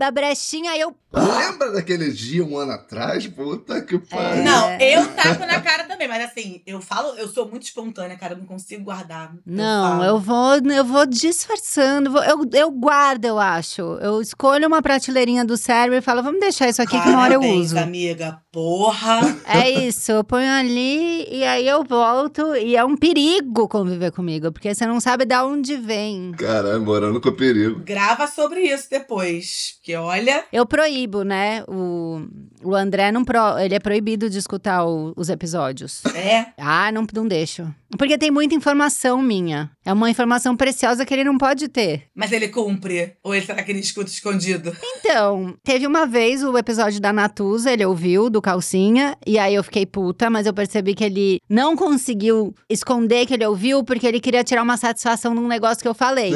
[0.00, 3.26] a, a brechinha, eu Lembra daquele dia, um ano atrás?
[3.26, 4.44] Puta que pariu.
[4.44, 8.34] Não, eu taco na cara também, mas assim, eu falo, eu sou muito espontânea, cara,
[8.34, 9.32] eu não consigo guardar.
[9.46, 10.04] Não, falo.
[10.04, 12.10] eu vou, eu vou disfarçando.
[12.10, 13.80] vou- Eu, eu guardo, eu acho.
[14.00, 17.34] Eu escolho uma prateleirinha do cérebro e falo, vamos deixar isso aqui que uma hora
[17.34, 17.78] eu uso.
[17.78, 18.40] amiga.
[18.52, 19.20] Porra.
[19.48, 22.54] É isso, eu ponho ali e aí eu volto.
[22.54, 26.32] E é um perigo conviver comigo, porque você não sabe de onde vem.
[26.32, 27.80] Caralho, morando com perigo.
[27.80, 29.74] Grava sobre isso depois.
[29.76, 30.44] Porque olha.
[30.52, 31.62] Eu proíbo, né?
[31.68, 32.20] O,
[32.62, 36.04] o André não pro, ele é proibido de escutar o- os episódios.
[36.14, 36.46] É.
[36.58, 37.66] Ah, não, não deixo.
[37.96, 39.70] Porque tem muita informação minha.
[39.84, 42.04] É uma informação preciosa que ele não pode ter.
[42.14, 43.14] Mas ele cumpre.
[43.22, 44.76] Ou ele será que ele escuta escondido?
[44.98, 49.64] Então, teve uma vez o episódio da Natuza, ele ouviu, do Calcinha, e aí eu
[49.64, 54.20] fiquei puta, mas eu percebi que ele não conseguiu esconder que ele ouviu, porque ele
[54.20, 56.32] queria tirar uma satisfação num negócio que eu falei.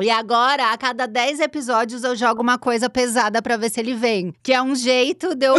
[0.00, 3.94] E agora, a cada 10 episódios, eu jogo uma coisa pesada pra ver se ele
[3.94, 4.32] vem.
[4.42, 5.54] Que é um jeito de eu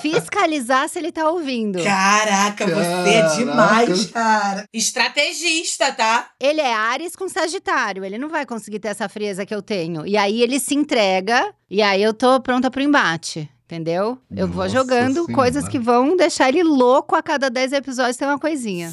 [0.00, 1.82] fiscalizar se ele tá ouvindo.
[1.82, 3.36] Caraca, você é Caraca.
[3.36, 4.64] demais, cara.
[4.72, 6.30] Estrategista, tá?
[6.40, 10.06] Ele é Ares com Sagitário, ele não vai conseguir ter essa frieza que eu tenho.
[10.06, 13.48] E aí ele se entrega, e aí eu tô pronta pro embate.
[13.64, 14.18] Entendeu?
[14.30, 15.32] Eu vou Nossa jogando Senhora.
[15.32, 18.90] coisas que vão deixar ele louco a cada 10 episódios tem uma coisinha.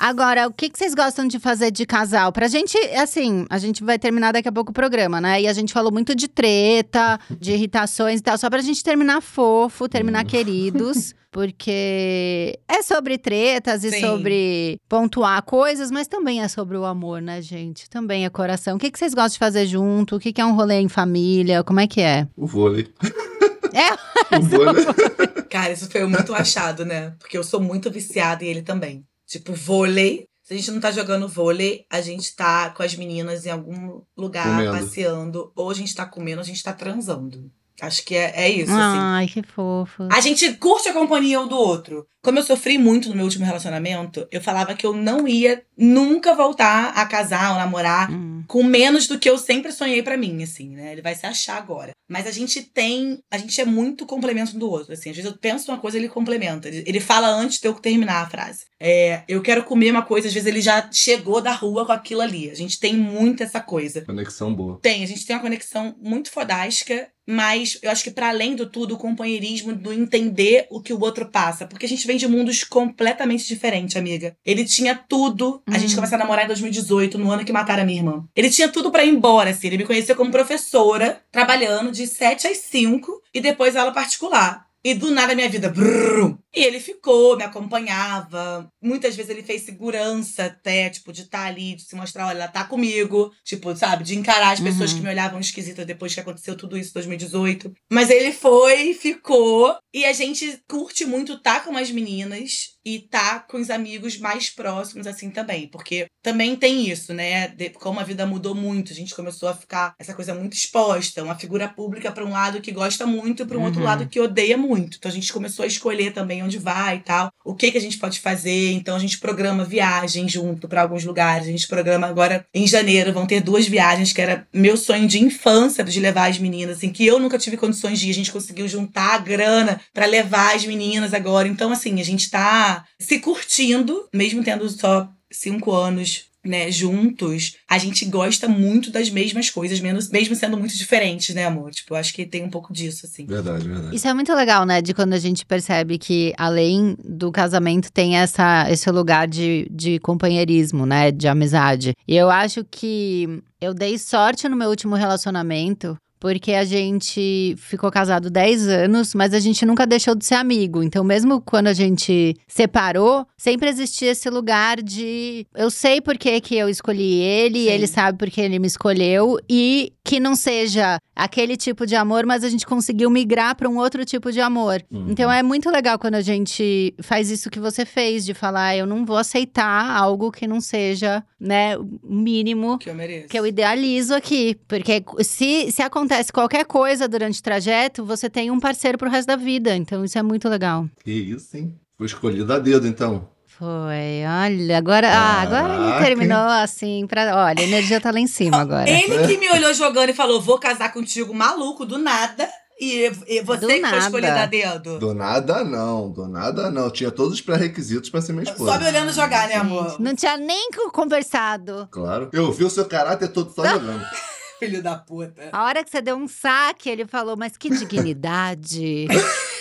[0.00, 2.32] Agora, o que, que vocês gostam de fazer de casal?
[2.32, 5.42] Pra gente, assim, a gente vai terminar daqui a pouco o programa, né?
[5.42, 9.20] E a gente falou muito de treta, de irritações e tal, só pra gente terminar
[9.20, 11.14] fofo, terminar queridos.
[11.30, 14.00] Porque é sobre tretas e Sim.
[14.00, 17.88] sobre pontuar coisas, mas também é sobre o amor, né, gente?
[17.88, 18.76] Também é coração.
[18.76, 20.16] O que, que vocês gostam de fazer junto?
[20.16, 21.62] O que, que é um rolê em família?
[21.62, 22.26] Como é que é?
[22.36, 22.88] O vôlei.
[23.72, 24.84] É, O vôlei.
[25.48, 27.14] Cara, isso foi muito achado, né?
[27.20, 29.04] Porque eu sou muito viciada e ele também.
[29.30, 30.26] Tipo, vôlei.
[30.42, 34.02] Se a gente não tá jogando vôlei, a gente tá com as meninas em algum
[34.16, 34.72] lugar Comendo.
[34.72, 35.52] passeando.
[35.54, 37.48] Ou a gente tá comendo, ou a gente tá transando.
[37.80, 38.98] Acho que é, é isso, assim.
[39.00, 40.08] Ai, que fofo.
[40.10, 42.06] A gente curte a companhia um do outro.
[42.22, 46.34] Como eu sofri muito no meu último relacionamento, eu falava que eu não ia nunca
[46.34, 48.44] voltar a casar ou namorar Hum.
[48.46, 50.92] com menos do que eu sempre sonhei pra mim, assim, né?
[50.92, 51.92] Ele vai se achar agora.
[52.06, 55.08] Mas a gente tem, a gente é muito complemento um do outro, assim.
[55.10, 56.68] Às vezes eu penso uma coisa, ele complementa.
[56.68, 58.66] Ele ele fala antes de eu terminar a frase.
[58.78, 62.20] É, eu quero comer uma coisa, às vezes ele já chegou da rua com aquilo
[62.20, 62.50] ali.
[62.50, 64.02] A gente tem muito essa coisa.
[64.02, 64.78] Conexão boa.
[64.82, 68.66] Tem, a gente tem uma conexão muito fodástica, mas eu acho que para além do
[68.68, 71.66] tudo, o companheirismo do entender o que o outro passa.
[71.66, 74.36] Porque a gente vem de mundos completamente diferentes, amiga.
[74.44, 75.62] Ele tinha tudo.
[75.66, 75.96] A gente Hum.
[75.96, 78.24] começou a namorar em 2018, no ano que mataram a minha irmã.
[78.34, 79.68] Ele tinha tudo para ir embora, assim.
[79.68, 84.66] Ele me conheceu como professora, trabalhando de 7 às 5 e depois aula particular.
[84.82, 85.68] E do nada minha vida.
[85.68, 86.38] brrr.
[86.54, 88.68] E ele ficou, me acompanhava.
[88.82, 92.48] Muitas vezes ele fez segurança até, tipo, de estar ali, de se mostrar, olha, ela
[92.48, 93.32] tá comigo.
[93.44, 94.96] Tipo, sabe, de encarar as pessoas Uhum.
[94.98, 97.72] que me olhavam esquisitas depois que aconteceu tudo isso em 2018.
[97.92, 99.76] Mas ele foi, ficou.
[99.94, 104.48] E a gente curte muito tá com as meninas e tá com os amigos mais
[104.50, 105.68] próximos, assim, também.
[105.68, 107.48] Porque também tem isso, né?
[107.48, 111.22] De- como a vida mudou muito, a gente começou a ficar essa coisa muito exposta.
[111.22, 113.86] Uma figura pública pra um lado que gosta muito e pra um outro Uhum.
[113.86, 114.96] lado que odeia muito.
[114.96, 117.32] Então a gente começou a escolher também onde vai e tal.
[117.44, 118.72] O que que a gente pode fazer.
[118.72, 121.46] Então a gente programa viagem junto pra alguns lugares.
[121.46, 123.12] A gente programa agora em janeiro.
[123.12, 126.90] Vão ter duas viagens que era meu sonho de infância de levar as meninas, assim,
[126.90, 128.10] que eu nunca tive condições de ir.
[128.10, 131.48] A gente conseguiu juntar a grana pra levar as meninas agora.
[131.48, 136.29] Então, assim, a gente tá se curtindo, mesmo tendo só cinco anos.
[136.42, 141.44] Né, juntos, a gente gosta muito das mesmas coisas, menos, mesmo sendo muito diferentes, né,
[141.44, 141.70] amor?
[141.70, 143.26] Tipo, eu acho que tem um pouco disso, assim.
[143.26, 143.94] Verdade, verdade.
[143.94, 144.80] Isso é muito legal, né?
[144.80, 149.98] De quando a gente percebe que, além do casamento, tem essa, esse lugar de, de
[149.98, 151.10] companheirismo, né?
[151.10, 151.94] De amizade.
[152.08, 155.96] E eu acho que eu dei sorte no meu último relacionamento.
[156.20, 160.82] Porque a gente ficou casado 10 anos, mas a gente nunca deixou de ser amigo.
[160.82, 166.38] Então, mesmo quando a gente separou, sempre existia esse lugar de eu sei por que,
[166.42, 167.70] que eu escolhi ele, Sim.
[167.70, 172.26] ele sabe por que ele me escolheu, e que não seja aquele tipo de amor,
[172.26, 174.82] mas a gente conseguiu migrar para um outro tipo de amor.
[174.90, 175.06] Uhum.
[175.08, 178.86] Então é muito legal quando a gente faz isso que você fez, de falar, eu
[178.86, 183.28] não vou aceitar algo que não seja, né, o mínimo Que eu mereço.
[183.28, 184.58] que eu idealizo aqui.
[184.66, 189.28] Porque se, se acontece qualquer coisa durante o trajeto, você tem um parceiro pro resto
[189.28, 189.76] da vida.
[189.76, 190.90] Então isso é muito legal.
[191.04, 191.72] Que isso, hein?
[191.96, 193.28] Foi escolhido a dedo, então.
[193.60, 197.44] Foi, olha, agora, ah, agora ele terminou assim pra.
[197.44, 198.88] Olha, a energia tá lá em cima agora.
[198.88, 202.48] Ele que me olhou jogando e falou: vou casar contigo, maluco, do nada.
[202.80, 203.96] E, e você Do que nada.
[203.96, 204.98] foi escolhido a dedo.
[204.98, 206.90] Do nada não, do nada não.
[206.90, 208.72] Tinha todos os pré-requisitos pra ser minha esposa.
[208.72, 210.00] Só me olhando jogar, né, amor?
[210.00, 211.86] Não tinha nem conversado.
[211.90, 212.30] Claro.
[212.32, 214.02] Eu vi o seu caráter todo só jogando.
[214.58, 215.50] Filho da puta.
[215.52, 219.06] A hora que você deu um saque, ele falou, mas que dignidade.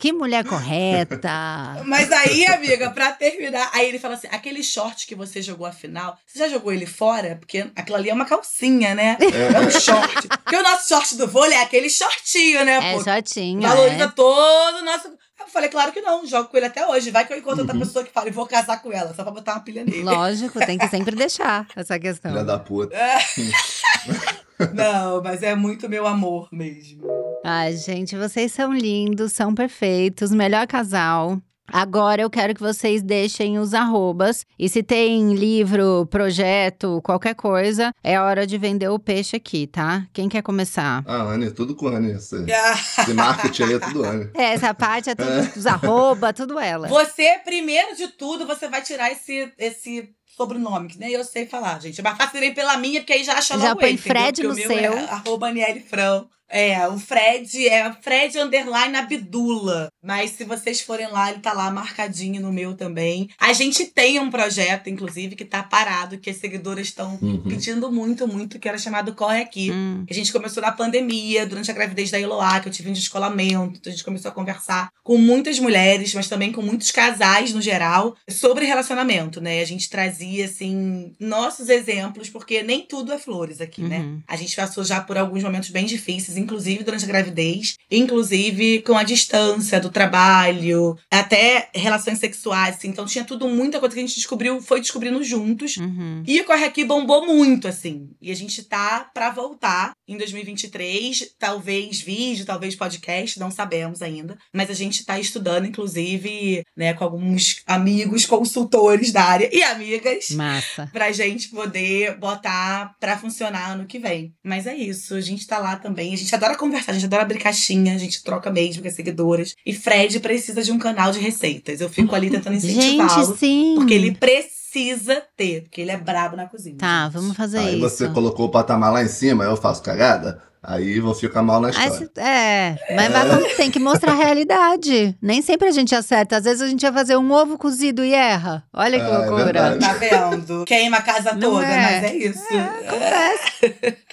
[0.00, 1.76] que mulher correta.
[1.84, 5.72] Mas aí, amiga, pra terminar, aí ele fala assim: aquele short que você jogou a
[5.72, 7.36] final, você já jogou ele fora?
[7.38, 9.16] Porque aquilo ali é uma calcinha, né?
[9.20, 10.26] É, um short.
[10.28, 12.92] Porque o nosso short do vôlei é aquele shortinho, né?
[12.92, 13.04] É, pô?
[13.04, 14.08] shortinho, Valoriza é.
[14.08, 15.08] todo o nosso.
[15.38, 17.10] Eu falei, claro que não, jogo com ele até hoje.
[17.10, 17.80] Vai que eu encontro outra Uhum.
[17.80, 20.02] pessoa que fala, e vou casar com ela, só pra botar uma pilha nele.
[20.02, 22.30] Lógico, tem que sempre deixar essa questão.
[22.30, 22.94] Filha da puta.
[24.74, 27.02] Não, mas é muito meu amor mesmo.
[27.42, 31.40] Ai, gente, vocês são lindos, são perfeitos, melhor casal.
[31.72, 34.44] Agora eu quero que vocês deixem os arrobas.
[34.58, 40.04] E se tem livro, projeto, qualquer coisa, é hora de vender o peixe aqui, tá?
[40.12, 41.02] Quem quer começar?
[41.06, 42.12] Ah, Anne, tudo com a Anne.
[42.12, 42.44] Esse,
[43.00, 44.30] esse marketing aí é tudo Anne.
[44.34, 46.88] É, essa parte é tudo dos arroba, tudo ela.
[46.88, 51.80] Você, primeiro de tudo, você vai tirar esse, esse sobrenome, que nem eu sei falar,
[51.80, 52.02] gente.
[52.02, 54.20] Mas faço nem pela minha, porque aí já acha Já logo põe ele, entendeu?
[54.22, 54.92] Fred Porque no o meu seu.
[54.98, 56.28] É arroba Aniele Frão.
[56.50, 59.88] É, o Fred é Fred underline Abdula.
[60.02, 63.28] Mas se vocês forem lá, ele tá lá marcadinho no meu também.
[63.38, 67.42] A gente tem um projeto, inclusive, que tá parado, que as seguidoras estão Uhum.
[67.42, 69.70] pedindo muito, muito, que era chamado Corre Aqui.
[69.70, 72.92] Hum, A gente começou na pandemia, durante a gravidez da Eloá, que eu tive um
[72.94, 73.78] descolamento.
[73.78, 77.60] Então a gente começou a conversar com muitas mulheres, mas também com muitos casais no
[77.60, 79.60] geral, sobre relacionamento, né?
[79.60, 83.98] A gente trazia, assim, nossos exemplos, porque nem tudo é flores aqui, né?
[83.98, 84.22] Uhum.
[84.26, 88.96] A gente passou já por alguns momentos bem difíceis, inclusive durante a gravidez, inclusive com
[88.96, 92.88] a distância do trabalho, até relações sexuais, assim.
[92.88, 95.76] Então tinha tudo, muita coisa que a gente descobriu, foi descobrindo juntos.
[95.76, 96.22] uhum.
[96.26, 98.10] E o Corre Aqui bombou muito, assim.
[98.20, 101.34] E a gente tá pra voltar em 2023.
[101.38, 104.36] Talvez vídeo, talvez podcast, não sabemos ainda.
[104.54, 110.30] Mas a gente tá estudando, inclusive, né, com alguns amigos consultores da área e amigas.
[110.30, 110.88] Massa.
[110.92, 114.32] Pra gente poder botar pra funcionar ano que vem.
[114.44, 116.12] Mas é isso, a gente tá lá também.
[116.14, 118.94] A gente adora conversar, a gente adora abrir caixinha, a gente troca mesmo com as
[118.94, 119.54] seguidoras.
[119.64, 121.80] E Fred precisa de um canal de receitas.
[121.80, 123.26] Eu fico ali tentando incentivá-lo.
[123.26, 123.74] Gente, sim.
[123.76, 126.76] Porque ele precisa ter, porque ele é brabo na cozinha.
[126.78, 127.12] Tá, gente.
[127.14, 127.80] vamos fazer Aí isso.
[127.80, 131.68] você colocou o patamar lá em cima, eu faço cagada, aí vou ficar mal na
[131.68, 132.10] Aí história.
[132.14, 135.16] cê- é, mas vai como tem que mostrar a realidade.
[135.20, 136.36] Nem sempre a gente acerta.
[136.36, 138.62] Às vezes a gente vai fazer um ovo cozido e erra.
[138.72, 139.44] Olha que Ah, é loucura.
[139.44, 139.78] verdade.
[139.80, 140.64] Tá vendo?
[140.64, 142.00] Queima a casa toda, é.
[142.00, 142.44] mas é isso.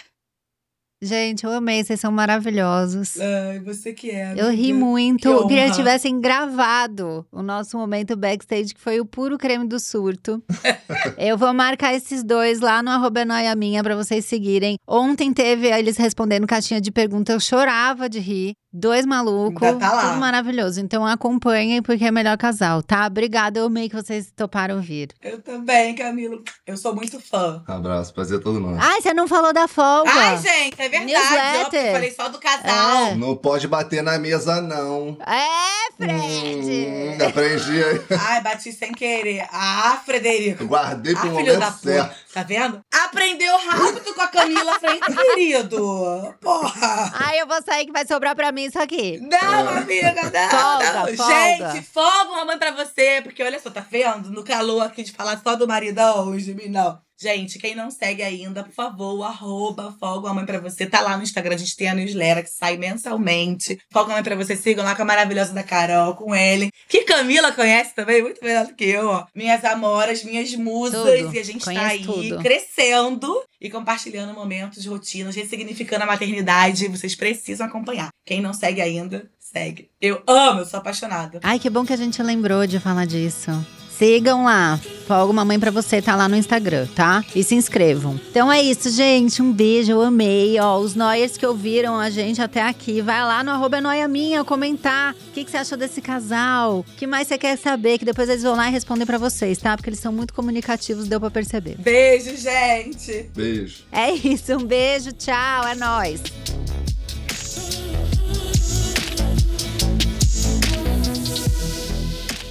[1.02, 3.20] Gente, eu amei, vocês são maravilhosos.
[3.20, 4.34] Ai, você que é.
[4.36, 4.80] Eu ri amiga.
[4.80, 5.22] muito.
[5.22, 9.68] Que Eu queria que tivessem gravado o nosso momento backstage, que foi o puro creme
[9.68, 10.42] do surto.
[11.20, 14.78] eu vou marcar esses dois lá no arroba é noia minha pra vocês seguirem.
[14.88, 18.54] Ontem teve eles respondendo caixinha de pergunta, eu chorava de rir.
[18.80, 20.02] Dois malucos, Ainda tá lá.
[20.10, 20.80] tudo maravilhoso.
[20.80, 23.08] Então acompanhem, porque é melhor casal, tá?
[23.08, 25.08] Obrigada, eu amei que vocês toparam vir.
[25.24, 26.44] Eu também, Camilo.
[26.66, 27.64] Eu sou muito fã.
[27.66, 28.78] Abraço, prazer todo mundo.
[28.80, 30.12] Ai, você não falou da folga.
[30.12, 31.14] Ai, gente, é verdade.
[31.14, 31.60] Newsletter.
[31.60, 33.06] Ó, porque eu falei só do casal.
[33.08, 33.16] É.
[33.16, 35.18] Não pode bater na mesa, não.
[35.26, 36.88] É, Fred!
[36.88, 38.02] Hum, aprendi aí.
[38.20, 39.48] Ai, bati sem querer.
[39.52, 40.66] Ah, Frederico.
[40.66, 41.84] Guardei pro Ah, filho momento da puta.
[41.92, 42.16] certo.
[42.34, 42.82] Tá vendo?
[42.94, 46.36] Aprendeu rápido com a Camila frente, querido.
[46.42, 47.12] Porra.
[47.16, 49.20] Ai, eu vou sair que vai sobrar pra mim isso aqui.
[49.20, 51.18] Não, amiga, não, Folga, não.
[51.18, 51.34] folga.
[51.74, 53.22] Gente, folga uma mãe pra você.
[53.24, 54.30] Porque olha só, tá vendo?
[54.32, 57.00] No calor aqui de falar só do maridão hoje, de mim, não.
[57.20, 60.86] Gente, quem não segue ainda, por favor, arroba Folga uma Mãe Pra Você.
[60.86, 63.80] Tá lá no Instagram, a gente tem a newsletter que sai mensalmente.
[63.92, 66.70] Folga uma Mãe Pra Você, sigam lá com a maravilhosa da Carol, com Ellen.
[66.88, 69.26] Que Camila conhece também, muito melhor do que eu, ó.
[69.34, 71.02] Minhas amoras, minhas musas.
[71.22, 71.36] Tudo.
[71.36, 72.38] E a gente tá Conheço aí tudo.
[72.40, 76.88] crescendo e compartilhando momentos, rotinas, ressignificando a maternidade.
[76.88, 78.10] Vocês precisam acompanhar.
[78.26, 79.90] Quem não segue ainda, segue.
[80.00, 81.40] Eu amo, eu sou apaixonada.
[81.42, 83.50] Ai, que bom que a gente lembrou de falar disso.
[83.98, 84.80] Sigam lá.
[85.08, 87.24] Folga uma mãe pra você, tá lá no Instagram, tá?
[87.34, 88.20] E se inscrevam.
[88.30, 89.42] Então é isso, gente.
[89.42, 90.60] Um beijo, eu amei.
[90.60, 94.44] Ó, os Noyers que ouviram a gente até aqui, vai lá no arroba Noia Minha
[94.44, 96.80] comentar o que, que você achou desse casal.
[96.80, 97.98] O que mais você quer saber?
[97.98, 99.76] Que depois eles vão lá e respondem pra vocês, tá?
[99.78, 101.78] Porque eles são muito comunicativos, deu pra perceber.
[101.80, 103.32] Beijo, gente!
[103.34, 103.86] Beijo.
[103.92, 106.22] É isso, um beijo, tchau, é nóis.